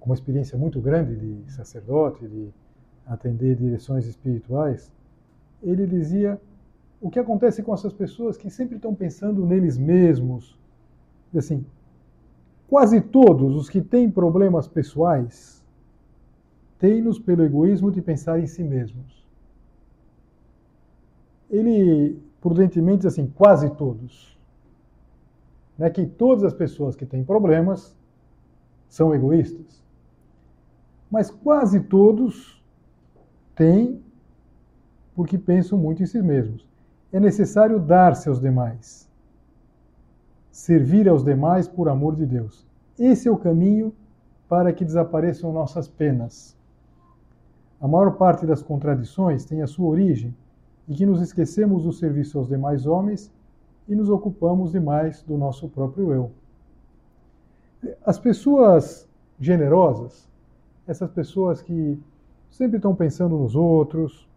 com 0.00 0.06
uma 0.10 0.14
experiência 0.14 0.58
muito 0.58 0.80
grande 0.80 1.14
de 1.14 1.52
sacerdote, 1.52 2.26
de 2.26 2.48
atender 3.06 3.54
direções 3.54 4.06
espirituais. 4.06 4.90
Ele 5.62 5.86
dizia 5.86 6.40
o 7.00 7.10
que 7.10 7.18
acontece 7.18 7.62
com 7.62 7.72
essas 7.72 7.92
pessoas 7.92 8.36
que 8.36 8.50
sempre 8.50 8.76
estão 8.76 8.94
pensando 8.94 9.44
neles 9.46 9.78
mesmos. 9.78 10.58
Assim, 11.36 11.64
quase 12.68 13.00
todos 13.00 13.56
os 13.56 13.68
que 13.68 13.80
têm 13.80 14.10
problemas 14.10 14.66
pessoais 14.66 15.64
têm-nos 16.78 17.18
pelo 17.18 17.44
egoísmo 17.44 17.90
de 17.90 18.00
pensar 18.00 18.38
em 18.38 18.46
si 18.46 18.62
mesmos. 18.62 19.26
Ele, 21.50 22.20
prudentemente, 22.40 22.98
diz 22.98 23.06
assim, 23.06 23.26
quase 23.26 23.70
todos. 23.70 24.38
Não 25.76 25.86
é 25.86 25.90
que 25.90 26.06
todas 26.06 26.44
as 26.44 26.52
pessoas 26.52 26.94
que 26.94 27.06
têm 27.06 27.24
problemas 27.24 27.96
são 28.88 29.14
egoístas. 29.14 29.84
Mas 31.10 31.30
quase 31.30 31.80
todos 31.80 32.62
têm 33.54 34.02
porque 35.18 35.36
pensam 35.36 35.76
muito 35.76 36.00
em 36.00 36.06
si 36.06 36.22
mesmos. 36.22 36.64
É 37.12 37.18
necessário 37.18 37.80
dar-se 37.80 38.28
aos 38.28 38.40
demais. 38.40 39.10
Servir 40.52 41.08
aos 41.08 41.24
demais 41.24 41.66
por 41.66 41.88
amor 41.88 42.14
de 42.14 42.24
Deus. 42.24 42.64
Esse 42.96 43.26
é 43.26 43.30
o 43.30 43.36
caminho 43.36 43.92
para 44.48 44.72
que 44.72 44.84
desapareçam 44.84 45.52
nossas 45.52 45.88
penas 45.88 46.56
a 47.80 47.86
maior 47.86 48.16
parte 48.16 48.44
das 48.44 48.62
contradições 48.62 49.44
tem 49.44 49.62
a 49.62 49.66
sua 49.66 49.88
origem 49.88 50.34
e 50.88 50.94
que 50.94 51.06
nos 51.06 51.20
esquecemos 51.20 51.84
do 51.84 51.92
serviço 51.92 52.38
aos 52.38 52.48
demais 52.48 52.86
homens 52.86 53.32
e 53.88 53.94
nos 53.94 54.10
ocupamos 54.10 54.72
demais 54.72 55.22
do 55.22 55.38
nosso 55.38 55.68
próprio 55.68 56.12
eu. 56.12 56.30
As 58.04 58.18
pessoas 58.18 59.08
generosas, 59.38 60.28
essas 60.88 61.08
pessoas 61.10 61.62
que 61.62 62.00
sempre 62.50 62.78
estão 62.78 62.96
pensando 62.96 63.38
nos 63.38 63.54
outros, 63.54 64.27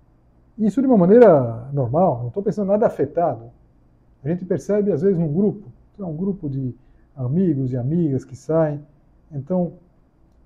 isso 0.58 0.82
de 0.82 0.88
uma 0.88 0.98
maneira 0.98 1.70
normal, 1.74 2.20
não 2.20 2.28
estou 2.28 2.44
pensando 2.44 2.68
nada 2.68 2.86
afetado. 2.86 3.46
A 4.24 4.30
gente 4.30 4.46
percebe 4.46 4.92
às 4.92 5.02
vezes 5.02 5.18
num 5.18 5.32
grupo, 5.32 5.68
é 6.00 6.04
um 6.04 6.16
grupo 6.16 6.50
de 6.50 6.76
amigos 7.16 7.72
e 7.72 7.78
amigas 7.78 8.24
que 8.24 8.36
saem, 8.36 8.82
então 9.32 9.74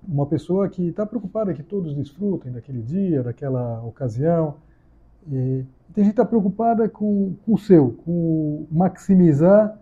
uma 0.06 0.26
pessoa 0.26 0.68
que 0.68 0.88
está 0.88 1.04
preocupada 1.04 1.52
que 1.52 1.62
todos 1.62 1.94
desfrutem 1.94 2.52
daquele 2.52 2.80
dia, 2.80 3.22
daquela 3.22 3.82
ocasião, 3.84 4.54
e 5.28 5.64
tem 5.92 6.04
gente 6.04 6.14
que 6.14 6.20
está 6.20 6.24
preocupada 6.24 6.88
com, 6.88 7.34
com, 7.44 7.54
o 7.54 7.58
seu, 7.58 7.92
com 8.04 8.66
maximizar 8.70 9.76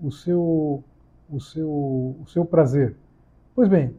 o 0.00 0.10
seu, 0.10 0.82
o, 1.30 1.40
seu, 1.40 1.68
o 1.68 2.24
seu 2.26 2.44
prazer. 2.44 2.96
Pois 3.54 3.68
bem, 3.68 3.94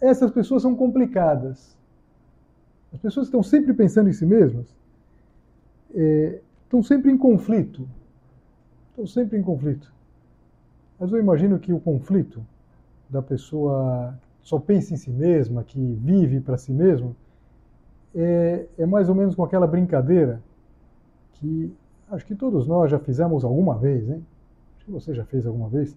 essas 0.00 0.30
pessoas 0.30 0.62
são 0.62 0.74
complicadas. 0.74 1.77
As 2.92 2.98
pessoas 2.98 3.26
estão 3.26 3.42
sempre 3.42 3.74
pensando 3.74 4.08
em 4.08 4.12
si 4.12 4.24
mesmas, 4.24 4.74
é, 5.94 6.40
estão 6.64 6.82
sempre 6.82 7.10
em 7.10 7.18
conflito. 7.18 7.88
Estão 8.90 9.06
sempre 9.06 9.38
em 9.38 9.42
conflito. 9.42 9.92
Mas 10.98 11.12
eu 11.12 11.18
imagino 11.18 11.58
que 11.58 11.72
o 11.72 11.78
conflito 11.78 12.44
da 13.08 13.22
pessoa 13.22 14.18
que 14.40 14.48
só 14.48 14.58
pensa 14.58 14.94
em 14.94 14.96
si 14.96 15.10
mesma, 15.10 15.62
que 15.62 15.78
vive 15.78 16.40
para 16.40 16.56
si 16.56 16.72
mesmo, 16.72 17.14
é, 18.14 18.66
é 18.78 18.86
mais 18.86 19.08
ou 19.08 19.14
menos 19.14 19.34
com 19.34 19.44
aquela 19.44 19.66
brincadeira 19.66 20.42
que 21.34 21.72
acho 22.10 22.26
que 22.26 22.34
todos 22.34 22.66
nós 22.66 22.90
já 22.90 22.98
fizemos 22.98 23.44
alguma 23.44 23.76
vez, 23.76 24.08
hein? 24.08 24.24
Acho 24.76 24.86
que 24.86 24.90
você 24.90 25.14
já 25.14 25.24
fez 25.24 25.46
alguma 25.46 25.68
vez, 25.68 25.96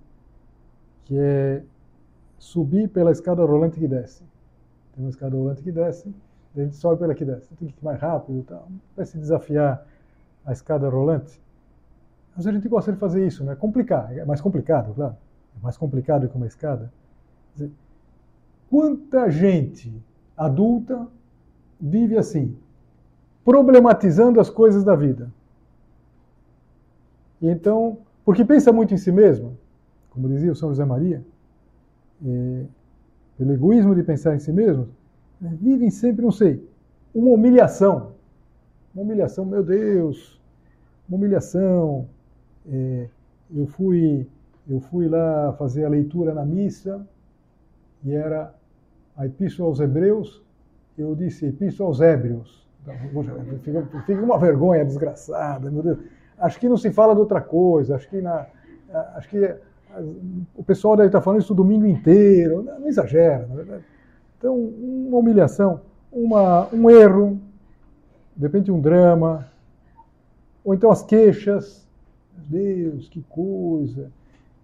que 1.05 1.17
é 1.17 1.63
subir 2.37 2.89
pela 2.89 3.11
escada 3.11 3.43
rolante 3.43 3.79
que 3.79 3.87
desce. 3.87 4.23
Tem 4.93 5.03
uma 5.03 5.09
escada 5.09 5.35
rolante 5.35 5.63
que 5.63 5.71
desce, 5.71 6.13
a 6.55 6.63
gente 6.63 6.75
sobe 6.75 6.99
pela 6.99 7.15
que 7.15 7.23
desce. 7.23 7.53
Tem 7.55 7.67
que 7.69 7.73
ir 7.73 7.83
mais 7.83 7.99
rápido, 7.99 8.43
tal. 8.43 8.67
vai 8.95 9.05
se 9.05 9.17
desafiar 9.17 9.85
a 10.45 10.51
escada 10.51 10.89
rolante. 10.89 11.41
Mas 12.35 12.47
a 12.47 12.51
gente 12.51 12.67
gosta 12.67 12.91
de 12.91 12.97
fazer 12.97 13.25
isso, 13.25 13.43
né? 13.43 13.55
Complicar, 13.55 14.15
é 14.17 14.25
mais 14.25 14.41
complicado, 14.41 14.93
claro. 14.93 15.15
É 15.57 15.63
mais 15.63 15.77
complicado 15.77 16.27
que 16.27 16.35
uma 16.35 16.47
escada. 16.47 16.91
Dizer, 17.53 17.71
quanta 18.69 19.29
gente 19.29 19.93
adulta 20.35 21.07
vive 21.79 22.17
assim, 22.17 22.55
problematizando 23.43 24.39
as 24.39 24.49
coisas 24.49 24.83
da 24.83 24.95
vida. 24.95 25.31
E 27.41 27.47
então, 27.47 27.97
porque 28.23 28.45
pensa 28.45 28.71
muito 28.71 28.93
em 28.93 28.97
si 28.97 29.11
mesmo, 29.11 29.57
como 30.11 30.27
dizia 30.27 30.51
o 30.51 30.55
São 30.55 30.69
José 30.69 30.85
Maria, 30.85 31.23
é, 32.23 32.65
pelo 33.37 33.53
egoísmo 33.53 33.95
de 33.95 34.03
pensar 34.03 34.35
em 34.35 34.39
si 34.39 34.51
mesmo, 34.51 34.83
né, 34.83 34.89
vivem 35.41 35.89
sempre, 35.89 36.23
não 36.23 36.31
sei, 36.31 36.67
uma 37.13 37.31
humilhação. 37.31 38.13
Uma 38.93 39.03
humilhação, 39.03 39.45
meu 39.45 39.63
Deus, 39.63 40.39
uma 41.07 41.17
humilhação. 41.17 42.07
É, 42.69 43.07
eu 43.53 43.65
fui 43.65 44.27
eu 44.69 44.79
fui 44.79 45.07
lá 45.07 45.53
fazer 45.53 45.83
a 45.83 45.89
leitura 45.89 46.33
na 46.33 46.45
missa 46.45 47.05
e 48.03 48.13
era 48.13 48.53
a 49.17 49.25
Epístola 49.25 49.67
aos 49.67 49.79
Hebreus 49.79 50.41
eu 50.97 51.15
disse 51.15 51.47
Epístola 51.47 51.89
aos 51.89 52.01
Hébrios. 52.01 52.67
Fica, 53.63 53.85
fica 54.05 54.21
uma 54.21 54.39
vergonha 54.39 54.83
desgraçada, 54.83 55.69
meu 55.69 55.83
Deus. 55.83 55.99
Acho 56.37 56.59
que 56.59 56.67
não 56.67 56.77
se 56.77 56.91
fala 56.91 57.13
de 57.13 57.19
outra 57.19 57.39
coisa, 57.39 57.95
acho 57.95 58.09
que, 58.09 58.19
na, 58.19 58.47
acho 59.15 59.29
que 59.29 59.55
o 60.55 60.63
pessoal 60.63 60.95
deve 60.95 61.09
estar 61.09 61.21
falando 61.21 61.41
isso 61.41 61.53
o 61.53 61.55
domingo 61.55 61.85
inteiro, 61.85 62.63
não, 62.63 62.87
exagera, 62.87 63.45
na 63.47 63.55
verdade. 63.55 63.83
Então, 64.41 64.57
uma 64.57 65.19
humilhação, 65.19 65.81
uma, 66.11 66.67
um 66.73 66.89
erro, 66.89 67.39
de 68.35 68.41
repente 68.41 68.71
um 68.71 68.81
drama, 68.81 69.47
ou 70.65 70.73
então 70.73 70.89
as 70.89 71.03
queixas, 71.03 71.87
Deus, 72.49 73.07
que 73.07 73.21
coisa, 73.21 74.11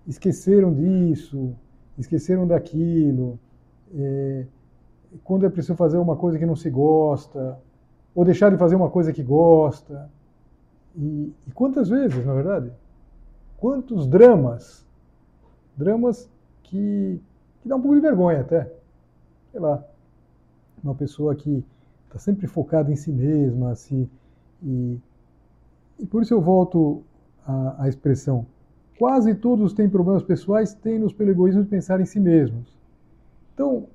esqueceram 0.08 0.74
disso, 0.74 1.54
esqueceram 1.96 2.48
daquilo. 2.48 3.40
É, 3.94 4.46
quando 5.24 5.46
é 5.46 5.50
preciso 5.50 5.76
fazer 5.76 6.00
uma 6.00 6.16
coisa 6.16 6.40
que 6.40 6.46
não 6.48 6.56
se 6.56 6.72
gosta, 6.72 7.60
ou 8.16 8.26
deixar 8.26 8.50
de 8.50 8.58
fazer 8.58 8.76
uma 8.76 8.90
coisa 8.90 9.14
que 9.14 9.22
gosta. 9.22 10.10
E, 10.96 11.32
e 11.46 11.52
quantas 11.52 11.88
vezes, 11.88 12.26
na 12.26 12.34
verdade? 12.34 12.72
Quantos 13.60 14.08
dramas, 14.08 14.84
dramas 15.78 16.28
que, 16.64 17.22
que 17.62 17.70
dá 17.70 17.76
um 17.76 17.82
pouco 17.82 17.94
de 17.94 18.02
vergonha 18.02 18.42
até. 18.42 18.76
Sei 19.58 19.64
lá, 19.64 19.84
uma 20.84 20.94
pessoa 20.94 21.34
que 21.34 21.66
está 22.06 22.20
sempre 22.20 22.46
focada 22.46 22.92
em 22.92 22.96
si 22.96 23.12
mesma, 23.12 23.74
se, 23.74 24.08
e, 24.62 25.00
e 25.98 26.06
por 26.06 26.22
isso 26.22 26.32
eu 26.32 26.40
volto 26.40 27.02
à, 27.44 27.86
à 27.86 27.90
expressão. 27.90 28.46
Quase 29.00 29.34
todos 29.34 29.74
têm 29.74 29.90
problemas 29.90 30.22
pessoais, 30.22 30.76
têm-nos 30.76 31.12
pelo 31.12 31.32
egoísmo 31.32 31.64
de 31.64 31.70
pensar 31.70 32.00
em 32.00 32.06
si 32.06 32.20
mesmos. 32.20 32.72
Então, 33.56 33.88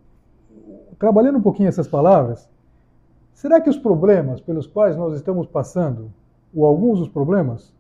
trabalhando 0.99 1.39
um 1.39 1.43
pouquinho 1.43 1.69
essas 1.69 1.87
palavras, 1.87 2.51
será 3.33 3.61
que 3.61 3.71
os 3.71 3.79
problemas 3.79 4.41
pelos 4.41 4.67
quais 4.67 4.97
nós 4.97 5.15
estamos 5.15 5.47
passando, 5.47 6.13
ou 6.53 6.67
alguns 6.67 6.99
dos 6.99 7.09
problemas, 7.09 7.73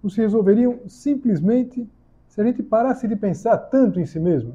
não 0.00 0.08
se 0.08 0.20
resolveriam 0.20 0.78
simplesmente 0.86 1.84
se 2.28 2.40
a 2.40 2.44
gente 2.44 2.62
parasse 2.62 3.08
de 3.08 3.16
pensar 3.16 3.58
tanto 3.58 3.98
em 3.98 4.06
si 4.06 4.20
mesmo? 4.20 4.54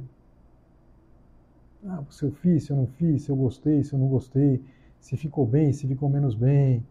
Ah, 1.87 2.03
se 2.09 2.25
eu 2.25 2.31
fiz, 2.31 2.65
se 2.65 2.71
eu 2.71 2.77
não 2.77 2.87
fiz, 2.87 3.23
se 3.23 3.29
eu 3.29 3.35
gostei, 3.35 3.83
se 3.83 3.93
eu 3.93 3.99
não 3.99 4.07
gostei, 4.07 4.61
se 4.99 5.15
ficou 5.15 5.45
bem, 5.45 5.71
se 5.71 5.87
ficou 5.87 6.09
menos 6.09 6.35
bem. 6.35 6.85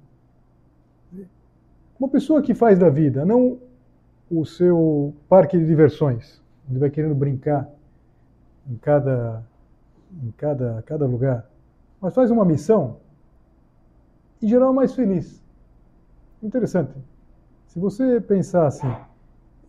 Uma 1.99 2.09
pessoa 2.09 2.41
que 2.41 2.55
faz 2.55 2.79
da 2.79 2.89
vida 2.89 3.25
não 3.25 3.59
o 4.31 4.45
seu 4.45 5.15
parque 5.29 5.59
de 5.59 5.67
diversões, 5.67 6.41
onde 6.69 6.79
vai 6.79 6.91
querendo 6.91 7.15
brincar 7.15 7.69
em 8.69 8.77
cada 8.77 9.45
em 10.23 10.31
cada, 10.33 10.83
cada 10.87 11.07
lugar, 11.07 11.49
mas 12.01 12.15
faz 12.15 12.31
uma 12.31 12.45
missão, 12.45 12.97
em 14.41 14.49
geral 14.49 14.71
é 14.73 14.75
mais 14.75 14.95
feliz. 14.95 15.43
Interessante. 16.43 16.93
Se 17.67 17.79
você 17.79 18.21
pensar 18.21 18.67
assim, 18.67 18.91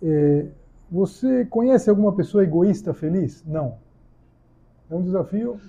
é, 0.01 0.45
você 0.89 1.45
conhece 1.45 1.89
alguma 1.89 2.13
pessoa 2.13 2.43
egoísta 2.43 2.93
feliz? 2.93 3.43
Não. 3.45 3.77
É 4.89 4.95
um 4.95 5.01
desafio 5.01 5.59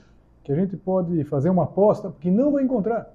que 0.43 0.53
a 0.53 0.55
gente 0.55 0.77
pode 0.77 1.23
fazer 1.25 1.51
uma 1.51 1.65
aposta, 1.65 2.11
porque 2.11 2.31
não 2.31 2.53
vai 2.53 2.65
encontrar. 2.65 3.13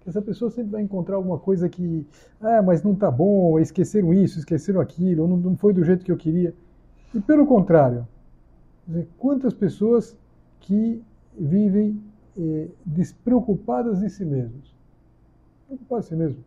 Que 0.00 0.08
essa 0.08 0.22
pessoa 0.22 0.50
sempre 0.50 0.72
vai 0.72 0.82
encontrar 0.82 1.16
alguma 1.16 1.38
coisa 1.38 1.68
que, 1.68 2.06
ah, 2.40 2.62
mas 2.62 2.82
não 2.82 2.92
está 2.92 3.10
bom, 3.10 3.58
esqueceram 3.58 4.14
isso, 4.14 4.38
esqueceram 4.38 4.80
aquilo, 4.80 5.26
não, 5.26 5.36
não 5.36 5.56
foi 5.56 5.72
do 5.72 5.84
jeito 5.84 6.04
que 6.04 6.12
eu 6.12 6.16
queria. 6.16 6.54
E 7.14 7.20
pelo 7.20 7.46
contrário, 7.46 8.06
quantas 9.18 9.52
pessoas 9.52 10.16
que 10.60 11.02
vivem 11.38 12.00
eh, 12.38 12.68
despreocupadas 12.84 14.00
de 14.00 14.10
si 14.10 14.24
mesmos. 14.24 14.74
Preocupadas 15.66 16.04
de 16.04 16.08
si 16.10 16.16
mesmo. 16.16 16.44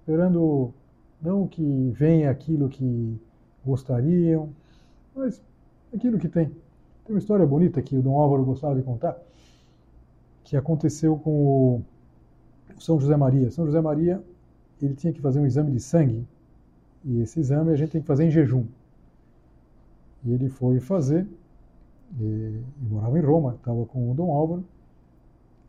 Esperando 0.00 0.72
não 1.20 1.46
que 1.46 1.90
venha 1.90 2.30
aquilo 2.30 2.68
que 2.68 3.20
gostariam, 3.64 4.50
mas 5.14 5.42
aquilo 5.94 6.18
que 6.18 6.28
tem. 6.28 6.50
Tem 7.04 7.14
uma 7.14 7.18
história 7.18 7.44
bonita 7.44 7.82
que 7.82 7.96
o 7.96 8.02
Dom 8.02 8.18
Álvaro 8.18 8.44
gostava 8.44 8.76
de 8.76 8.82
contar, 8.82 9.18
que 10.44 10.56
aconteceu 10.56 11.16
com 11.16 11.82
o 12.76 12.80
São 12.80 12.98
José 13.00 13.16
Maria. 13.16 13.50
São 13.50 13.66
José 13.66 13.80
Maria, 13.80 14.22
ele 14.80 14.94
tinha 14.94 15.12
que 15.12 15.20
fazer 15.20 15.40
um 15.40 15.46
exame 15.46 15.72
de 15.72 15.80
sangue, 15.80 16.26
e 17.04 17.20
esse 17.20 17.40
exame 17.40 17.72
a 17.72 17.76
gente 17.76 17.90
tem 17.90 18.00
que 18.00 18.06
fazer 18.06 18.24
em 18.24 18.30
jejum. 18.30 18.64
E 20.24 20.32
ele 20.32 20.48
foi 20.48 20.78
fazer, 20.78 21.26
e, 22.20 22.22
e 22.22 22.88
morava 22.88 23.18
em 23.18 23.22
Roma, 23.22 23.54
estava 23.54 23.84
com 23.86 24.10
o 24.10 24.14
Dom 24.14 24.32
Álvaro, 24.32 24.64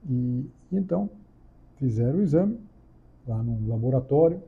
e, 0.07 0.45
e 0.71 0.77
então 0.77 1.09
fizeram 1.77 2.19
o 2.19 2.21
exame 2.21 2.59
lá 3.27 3.41
num 3.41 3.67
laboratório. 3.67 4.39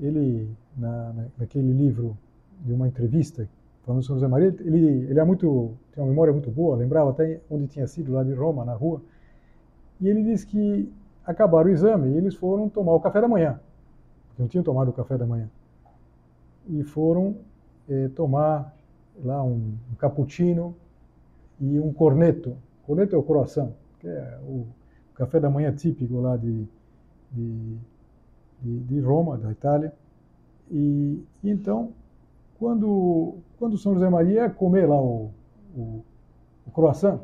Ele, 0.00 0.48
na, 0.76 1.12
na, 1.12 1.26
naquele 1.38 1.72
livro 1.72 2.16
de 2.64 2.72
uma 2.72 2.88
entrevista 2.88 3.48
falando 3.84 4.02
sobre 4.02 4.20
José 4.20 4.28
Maria, 4.28 4.54
ele, 4.60 5.06
ele 5.10 5.18
é 5.18 5.24
muito, 5.24 5.72
tem 5.92 6.02
uma 6.02 6.10
memória 6.10 6.32
muito 6.32 6.50
boa, 6.50 6.76
lembrava 6.76 7.10
até 7.10 7.40
onde 7.50 7.66
tinha 7.66 7.86
sido, 7.86 8.12
lá 8.12 8.22
de 8.22 8.32
Roma, 8.32 8.64
na 8.64 8.74
rua, 8.74 9.02
e 10.00 10.08
ele 10.08 10.22
disse 10.22 10.46
que 10.46 10.92
acabaram 11.24 11.68
o 11.68 11.72
exame 11.72 12.10
e 12.10 12.16
eles 12.16 12.34
foram 12.34 12.68
tomar 12.68 12.94
o 12.94 13.00
café 13.00 13.20
da 13.20 13.28
manhã, 13.28 13.60
não 14.38 14.48
tinham 14.48 14.62
tomado 14.62 14.88
o 14.88 14.92
café 14.92 15.16
da 15.18 15.26
manhã, 15.26 15.48
e 16.68 16.82
foram 16.82 17.36
eh, 17.88 18.08
tomar 18.14 18.74
lá 19.22 19.42
um, 19.42 19.74
um 19.90 19.94
cappuccino 19.98 20.74
e 21.60 21.78
um 21.78 21.92
corneto. 21.92 22.56
Corneto 22.86 23.14
é 23.14 23.18
o 23.18 23.22
croissant, 23.22 23.70
que 24.00 24.08
é 24.08 24.38
o 24.44 24.66
café 25.14 25.38
da 25.38 25.50
manhã 25.50 25.72
típico 25.72 26.20
lá 26.20 26.36
de, 26.36 26.66
de, 27.30 27.76
de, 28.60 28.80
de 28.80 29.00
Roma, 29.00 29.36
da 29.38 29.50
Itália. 29.50 29.92
E, 30.70 31.22
e, 31.42 31.50
então, 31.50 31.92
quando, 32.58 33.36
quando 33.62 33.78
São 33.78 33.94
José 33.94 34.10
Maria 34.10 34.42
ia 34.42 34.50
comer 34.50 34.88
lá 34.88 35.00
o, 35.00 35.30
o, 35.72 36.02
o 36.66 36.70
croissant, 36.72 37.20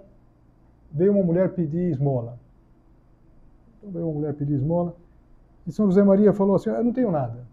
veio 0.93 1.11
uma 1.11 1.25
mulher 1.25 1.53
pedir 1.53 1.91
esmola. 1.91 2.39
Então 3.77 3.91
veio 3.91 4.07
uma 4.07 4.15
mulher 4.15 4.35
pedir 4.35 4.55
esmola, 4.55 4.95
e 5.67 5.73
São 5.73 5.87
José 5.87 6.01
Maria 6.05 6.33
falou 6.33 6.55
assim, 6.55 6.71
eu 6.71 6.85
não 6.85 6.93
tenho 6.93 7.11
nada. 7.11 7.45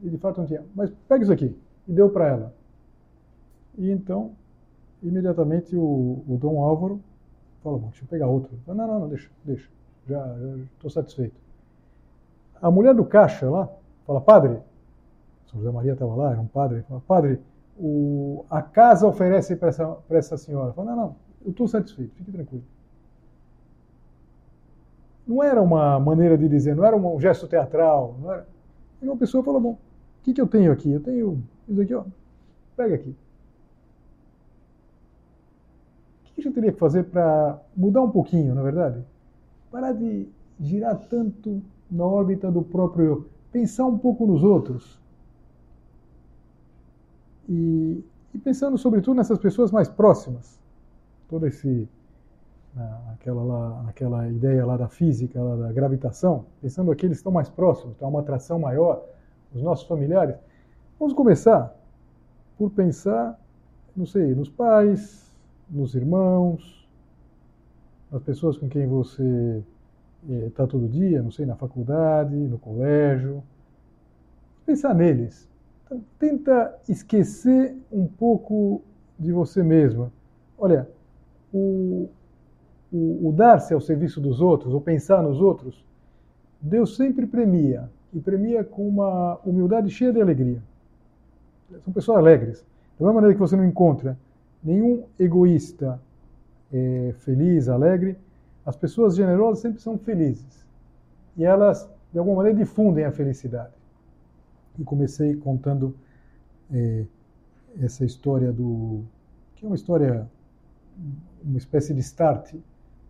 E 0.00 0.08
de 0.08 0.16
fato 0.16 0.38
não 0.38 0.46
tinha, 0.46 0.64
mas 0.74 0.90
pega 1.06 1.22
isso 1.22 1.32
aqui. 1.34 1.54
E 1.86 1.92
deu 1.92 2.08
para 2.08 2.28
ela. 2.28 2.54
E 3.76 3.90
então, 3.90 4.30
imediatamente 5.02 5.76
o, 5.76 6.24
o 6.26 6.38
Dom 6.40 6.64
Álvaro 6.64 7.02
falou, 7.62 7.78
bom, 7.78 7.88
deixa 7.88 8.04
eu 8.04 8.08
pegar 8.08 8.26
outro. 8.26 8.50
Não, 8.66 8.74
não, 8.74 9.00
não, 9.00 9.08
deixa, 9.08 9.30
deixa. 9.44 9.68
Já 10.08 10.34
estou 10.76 10.88
satisfeito. 10.88 11.36
A 12.62 12.70
mulher 12.70 12.94
do 12.94 13.04
caixa 13.04 13.50
lá 13.50 13.68
fala, 14.06 14.18
padre, 14.22 14.60
São 15.50 15.60
José 15.60 15.70
Maria 15.70 15.92
estava 15.92 16.14
lá, 16.14 16.30
era 16.30 16.40
um 16.40 16.46
padre, 16.46 16.80
fala, 16.88 17.02
padre, 17.06 17.38
o, 17.78 18.44
a 18.48 18.62
casa 18.62 19.06
oferece 19.06 19.56
para 19.56 19.68
essa, 19.68 19.96
essa 20.10 20.36
senhora. 20.36 20.72
Fala, 20.72 20.90
não, 20.90 20.96
não, 20.96 21.16
eu 21.44 21.50
estou 21.50 21.68
satisfeito, 21.68 22.14
fique 22.14 22.30
tranquilo. 22.30 22.64
Não 25.26 25.42
era 25.42 25.60
uma 25.60 25.98
maneira 25.98 26.36
de 26.36 26.48
dizer, 26.48 26.76
não 26.76 26.84
era 26.84 26.96
um 26.96 27.20
gesto 27.20 27.46
teatral, 27.48 28.16
não 28.20 28.32
era. 28.32 28.46
E 29.00 29.06
uma 29.06 29.16
pessoa 29.16 29.42
falou, 29.42 29.60
bom, 29.60 29.72
o 29.72 29.78
que, 30.22 30.32
que 30.32 30.40
eu 30.40 30.46
tenho 30.46 30.70
aqui? 30.70 30.90
Eu 30.90 31.00
tenho 31.00 31.42
isso 31.68 31.80
aqui, 31.80 31.94
ó, 31.94 32.04
pega 32.76 32.94
aqui. 32.94 33.14
O 36.20 36.34
que 36.34 36.40
a 36.40 36.44
gente 36.44 36.54
teria 36.54 36.72
que 36.72 36.78
fazer 36.78 37.04
para 37.04 37.58
mudar 37.76 38.02
um 38.02 38.10
pouquinho, 38.10 38.54
na 38.54 38.60
é 38.60 38.64
verdade? 38.64 39.04
Parar 39.70 39.92
de 39.92 40.28
girar 40.60 40.98
tanto 41.08 41.62
na 41.90 42.04
órbita 42.04 42.50
do 42.50 42.62
próprio 42.62 43.04
eu, 43.04 43.26
pensar 43.52 43.86
um 43.86 43.98
pouco 43.98 44.26
nos 44.26 44.42
outros. 44.42 44.98
E, 47.48 48.04
e 48.32 48.38
pensando 48.38 48.76
sobretudo 48.78 49.16
nessas 49.16 49.38
pessoas 49.38 49.70
mais 49.70 49.88
próximas. 49.88 50.58
Todo 51.28 51.46
esse 51.46 51.88
naquela, 52.74 53.42
lá, 53.42 53.82
naquela 53.84 54.28
ideia 54.28 54.66
lá 54.66 54.76
da 54.76 54.88
física, 54.88 55.40
lá 55.40 55.56
da 55.56 55.72
gravitação, 55.72 56.46
pensando 56.60 56.90
aqueles 56.90 57.18
que 57.18 57.20
estão 57.20 57.32
mais 57.32 57.48
próximos, 57.48 57.96
tem 57.96 58.06
uma 58.06 58.20
atração 58.20 58.58
maior, 58.58 59.04
os 59.54 59.62
nossos 59.62 59.86
familiares. 59.86 60.36
Vamos 60.98 61.14
começar 61.14 61.74
por 62.58 62.70
pensar, 62.70 63.38
não 63.96 64.06
sei, 64.06 64.34
nos 64.34 64.48
pais, 64.48 65.32
nos 65.70 65.94
irmãos, 65.94 66.88
nas 68.10 68.22
pessoas 68.22 68.58
com 68.58 68.68
quem 68.68 68.86
você 68.86 69.62
está 70.46 70.66
todo 70.66 70.88
dia, 70.88 71.22
não 71.22 71.30
sei, 71.30 71.46
na 71.46 71.56
faculdade, 71.56 72.34
no 72.34 72.58
colégio. 72.58 73.42
Pensar 74.66 74.94
neles. 74.94 75.48
Tenta 76.18 76.74
esquecer 76.88 77.76
um 77.92 78.06
pouco 78.06 78.82
de 79.18 79.32
você 79.32 79.62
mesma. 79.62 80.10
Olha, 80.58 80.88
o, 81.52 82.08
o, 82.92 83.28
o 83.28 83.32
dar-se 83.32 83.74
ao 83.74 83.80
serviço 83.80 84.20
dos 84.20 84.40
outros, 84.40 84.72
ou 84.72 84.80
pensar 84.80 85.22
nos 85.22 85.40
outros, 85.40 85.84
Deus 86.60 86.96
sempre 86.96 87.26
premia, 87.26 87.90
e 88.12 88.20
premia 88.20 88.64
com 88.64 88.88
uma 88.88 89.38
humildade 89.44 89.90
cheia 89.90 90.12
de 90.12 90.20
alegria. 90.20 90.62
São 91.82 91.92
pessoas 91.92 92.18
alegres. 92.18 92.64
Da 92.98 93.04
mesma 93.04 93.14
maneira 93.14 93.34
que 93.34 93.40
você 93.40 93.56
não 93.56 93.64
encontra 93.64 94.16
nenhum 94.62 95.04
egoísta 95.18 96.00
é, 96.72 97.14
feliz, 97.18 97.68
alegre, 97.68 98.16
as 98.64 98.76
pessoas 98.76 99.14
generosas 99.14 99.58
sempre 99.58 99.80
são 99.80 99.98
felizes. 99.98 100.64
E 101.36 101.44
elas, 101.44 101.88
de 102.12 102.18
alguma 102.18 102.38
maneira, 102.38 102.58
difundem 102.58 103.04
a 103.04 103.12
felicidade. 103.12 103.72
E 104.78 104.84
comecei 104.84 105.36
contando 105.36 105.94
é, 106.72 107.04
essa 107.80 108.04
história 108.04 108.52
do. 108.52 109.02
que 109.54 109.64
é 109.64 109.68
uma 109.68 109.76
história, 109.76 110.28
uma 111.44 111.58
espécie 111.58 111.94
de 111.94 112.00
start 112.00 112.54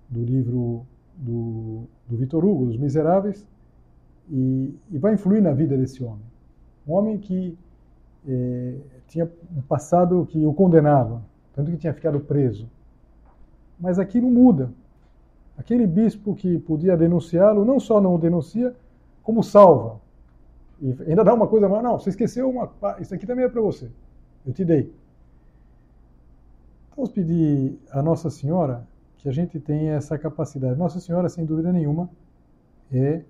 do 0.09 0.23
livro 0.23 0.87
do, 1.17 1.85
do 2.09 2.17
Vitor 2.17 2.45
Hugo, 2.45 2.67
Os 2.67 2.77
Miseráveis, 2.77 3.47
e, 4.31 4.75
e, 4.91 4.99
vai 4.99 5.15
influir 5.15 5.43
na 5.43 5.53
vida 5.53 5.77
desse 5.77 6.03
homem. 6.03 6.25
Um 6.87 6.93
homem 6.93 7.19
que 7.19 7.57
é, 8.27 8.77
tinha 9.07 9.31
um 9.57 9.63
passado 9.63 10.27
que 10.31 10.45
o 10.45 10.53
condenava, 10.53 11.23
tanto 11.55 11.71
que 11.71 11.77
tinha 11.77 11.95
ficado 11.95 12.21
preso. 12.21 12.69
Mas 13.79 13.99
aquilo 13.99 14.31
muda. 14.31 14.71
Aquele 15.57 15.87
bispo 15.87 16.35
que 16.35 16.59
podia 16.59 16.97
denunciá-lo, 16.97 17.65
não 17.65 17.79
só 17.79 18.01
não 18.01 18.15
o 18.15 18.19
denuncia, 18.19 18.75
como 19.23 19.43
salva. 19.43 20.01
E 20.85 20.95
ainda 21.09 21.25
dá 21.25 21.33
uma 21.33 21.49
coisa 21.49 21.67
mais, 21.67 21.83
não, 21.83 21.99
você 21.99 22.11
esqueceu 22.11 22.51
uma, 22.51 22.71
isso 23.01 23.15
aqui 23.15 23.27
também 23.27 23.47
é 23.47 23.49
para 23.49 23.63
você. 23.63 23.91
Eu 24.47 24.53
te 24.53 24.67
dei. 24.67 24.93
Vamos 26.95 27.11
pedir 27.11 27.79
a 27.91 28.03
Nossa 28.03 28.29
Senhora 28.29 28.87
que 29.17 29.27
a 29.27 29.33
gente 29.33 29.59
tenha 29.59 29.95
essa 29.95 30.19
capacidade. 30.19 30.79
Nossa 30.79 31.01
Senhora, 31.01 31.31
sem 31.31 31.47
dúvida 31.47 31.73
nenhuma, 31.73 32.11
é 32.93 33.23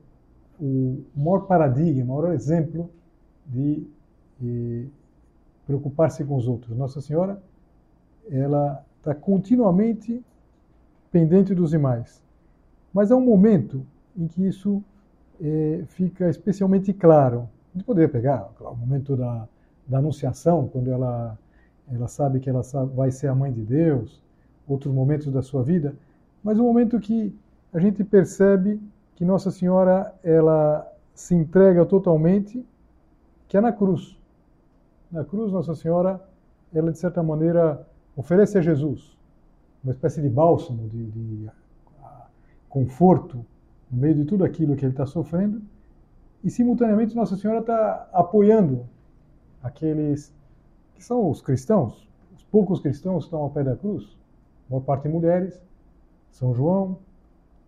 o 0.60 1.04
maior 1.14 1.46
paradigma, 1.46 2.12
o 2.12 2.16
maior 2.16 2.34
exemplo 2.34 2.90
de, 3.46 3.86
de 4.40 4.88
preocupar-se 5.64 6.24
com 6.24 6.34
os 6.34 6.48
outros. 6.48 6.76
Nossa 6.76 7.00
Senhora, 7.00 7.40
ela 8.28 8.84
está 8.98 9.14
continuamente 9.14 10.24
pendente 11.12 11.54
dos 11.54 11.70
demais. 11.70 12.20
Mas 12.92 13.12
há 13.12 13.16
um 13.16 13.24
momento 13.24 13.86
em 14.16 14.26
que 14.26 14.44
isso 14.44 14.82
fica 15.88 16.28
especialmente 16.28 16.92
claro. 16.92 17.48
A 17.74 17.78
gente 17.78 17.86
poderia 17.86 18.08
pegar 18.08 18.50
claro, 18.56 18.74
o 18.74 18.78
momento 18.78 19.16
da, 19.16 19.48
da 19.86 19.98
anunciação, 19.98 20.68
quando 20.68 20.90
ela, 20.90 21.38
ela 21.92 22.08
sabe 22.08 22.40
que 22.40 22.48
ela 22.48 22.62
vai 22.94 23.10
ser 23.10 23.28
a 23.28 23.34
mãe 23.34 23.52
de 23.52 23.62
Deus, 23.62 24.22
outros 24.66 24.92
momentos 24.92 25.30
da 25.32 25.42
sua 25.42 25.62
vida, 25.62 25.94
mas 26.42 26.58
um 26.58 26.64
momento 26.64 26.98
que 27.00 27.34
a 27.72 27.78
gente 27.78 28.02
percebe 28.04 28.80
que 29.16 29.24
Nossa 29.24 29.50
Senhora 29.50 30.14
ela 30.22 30.90
se 31.14 31.34
entrega 31.34 31.84
totalmente, 31.84 32.64
que 33.48 33.56
é 33.56 33.60
na 33.60 33.72
cruz. 33.72 34.16
Na 35.10 35.24
cruz, 35.24 35.52
Nossa 35.52 35.74
Senhora, 35.74 36.20
ela 36.72 36.90
de 36.90 36.98
certa 36.98 37.22
maneira 37.22 37.86
oferece 38.16 38.58
a 38.58 38.60
Jesus 38.60 39.14
uma 39.82 39.92
espécie 39.92 40.22
de 40.22 40.28
bálsamo, 40.30 40.88
de, 40.88 41.04
de 41.10 41.50
conforto 42.70 43.44
no 43.94 44.00
meio 44.00 44.14
de 44.14 44.24
tudo 44.24 44.44
aquilo 44.44 44.74
que 44.74 44.84
ele 44.84 44.92
está 44.92 45.06
sofrendo, 45.06 45.62
e 46.42 46.50
simultaneamente 46.50 47.14
Nossa 47.14 47.36
Senhora 47.36 47.60
está 47.60 48.08
apoiando 48.12 48.86
aqueles 49.62 50.34
que 50.94 51.02
são 51.02 51.30
os 51.30 51.40
cristãos, 51.40 52.06
os 52.36 52.42
poucos 52.44 52.80
cristãos 52.80 53.24
que 53.24 53.28
estão 53.28 53.40
ao 53.40 53.50
pé 53.50 53.62
da 53.62 53.76
cruz, 53.76 54.04
a 54.68 54.74
maior 54.74 54.84
parte 54.84 55.08
mulheres, 55.08 55.62
São 56.30 56.54
João, 56.54 56.98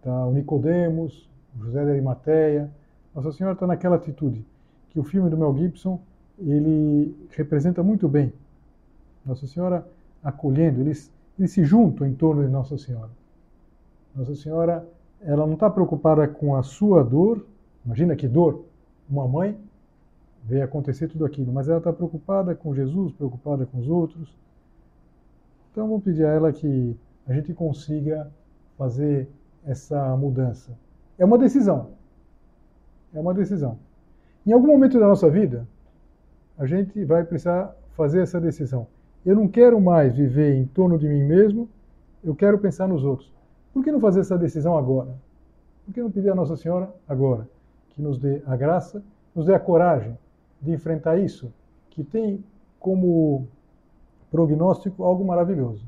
tá 0.03 0.27
o 0.27 0.33
Nicodemos, 0.33 1.29
José 1.59 1.85
de 1.85 1.91
Arimateia. 1.91 2.71
Nossa 3.15 3.33
Senhora 3.33 3.55
está 3.55 3.67
naquela 3.67 3.97
atitude 3.97 4.45
que 4.91 4.99
o 5.01 5.05
filme 5.05 5.31
do 5.31 5.39
Mel 5.39 5.57
Gibson 5.57 6.01
ele 6.39 7.17
representa 7.31 7.83
muito 7.83 8.09
bem. 8.09 8.33
Nossa 9.25 9.47
Senhora 9.47 9.87
acolhendo, 10.23 10.81
eles 10.81 11.11
eles 11.39 11.53
se 11.53 11.65
juntam 11.65 12.07
em 12.07 12.15
torno 12.15 12.43
de 12.43 12.51
Nossa 12.51 12.79
Senhora. 12.79 13.11
Nossa 14.15 14.35
Senhora, 14.35 14.87
ela 15.23 15.47
não 15.47 15.55
está 15.55 15.69
preocupada 15.71 16.27
com 16.29 16.57
a 16.57 16.63
sua 16.63 17.03
dor, 17.03 17.47
imagina 17.85 18.15
que 18.17 18.29
dor, 18.29 18.65
uma 19.09 19.27
mãe 19.27 19.59
vê 20.45 20.63
acontecer 20.63 21.09
tudo 21.09 21.25
aquilo, 21.25 21.53
mas 21.53 21.69
ela 21.69 21.79
está 21.79 21.93
preocupada 21.93 22.55
com 22.55 22.75
Jesus, 22.75 23.13
preocupada 23.13 23.67
com 23.67 23.79
os 23.79 23.89
outros. 23.89 24.37
Então 25.73 25.89
vamos 25.89 26.05
pedir 26.05 26.25
a 26.25 26.31
ela 26.31 26.53
que 26.53 26.97
a 27.27 27.33
gente 27.33 27.53
consiga 27.53 28.31
fazer 28.79 29.29
essa 29.67 30.17
mudança. 30.17 30.73
É 31.19 31.25
uma 31.25 31.37
decisão. 31.37 31.91
É 33.13 33.21
uma 33.21 33.35
decisão. 33.35 33.79
Em 34.47 34.53
algum 34.53 34.69
momento 34.69 35.01
da 35.01 35.09
nossa 35.09 35.29
vida, 35.29 35.67
a 36.57 36.67
gente 36.67 37.05
vai 37.05 37.25
precisar 37.25 37.75
fazer 37.97 38.23
essa 38.23 38.41
decisão. 38.41 38.87
Eu 39.25 39.35
não 39.35 39.49
quero 39.49 39.81
mais 39.81 40.15
viver 40.15 40.55
em 40.55 40.67
torno 40.67 40.97
de 40.97 41.09
mim 41.09 41.25
mesmo, 41.25 41.69
eu 42.23 42.35
quero 42.35 42.59
pensar 42.59 42.87
nos 42.87 43.03
outros. 43.05 43.33
Por 43.77 43.85
que 43.85 43.93
não 43.93 44.01
fazer 44.01 44.21
essa 44.21 44.39
decisão 44.39 44.75
agora? 44.75 45.15
Por 45.85 45.93
que 45.93 46.01
não 46.01 46.11
pedir 46.11 46.31
a 46.31 46.35
Nossa 46.35 46.57
Senhora 46.57 46.91
agora? 47.07 47.47
Que 47.91 48.01
nos 48.01 48.19
dê 48.19 48.43
a 48.47 48.57
graça, 48.57 49.05
nos 49.35 49.45
dê 49.45 49.55
a 49.55 49.61
coragem 49.61 50.17
de 50.63 50.73
enfrentar 50.73 51.19
isso, 51.19 51.53
que 51.91 52.03
tem 52.03 52.43
como 52.81 53.47
prognóstico 54.31 55.05
algo 55.05 55.27
maravilhoso. 55.27 55.87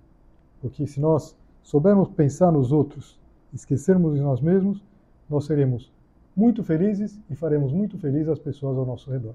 Porque 0.61 0.87
se 0.87 1.01
nós 1.01 1.35
soubermos 1.63 2.11
pensar 2.11 2.53
nos 2.53 2.73
outros, 2.73 3.19
esquecermos 3.55 4.13
de 4.13 4.21
nós 4.21 4.43
mesmos, 4.43 4.85
nós 5.27 5.47
seremos 5.47 5.91
muito 6.37 6.63
felizes 6.63 7.19
e 7.31 7.35
faremos 7.35 7.73
muito 7.73 7.97
felizes 7.97 8.29
as 8.29 8.39
pessoas 8.39 8.77
ao 8.77 8.85
nosso 8.85 9.11
redor. 9.11 9.35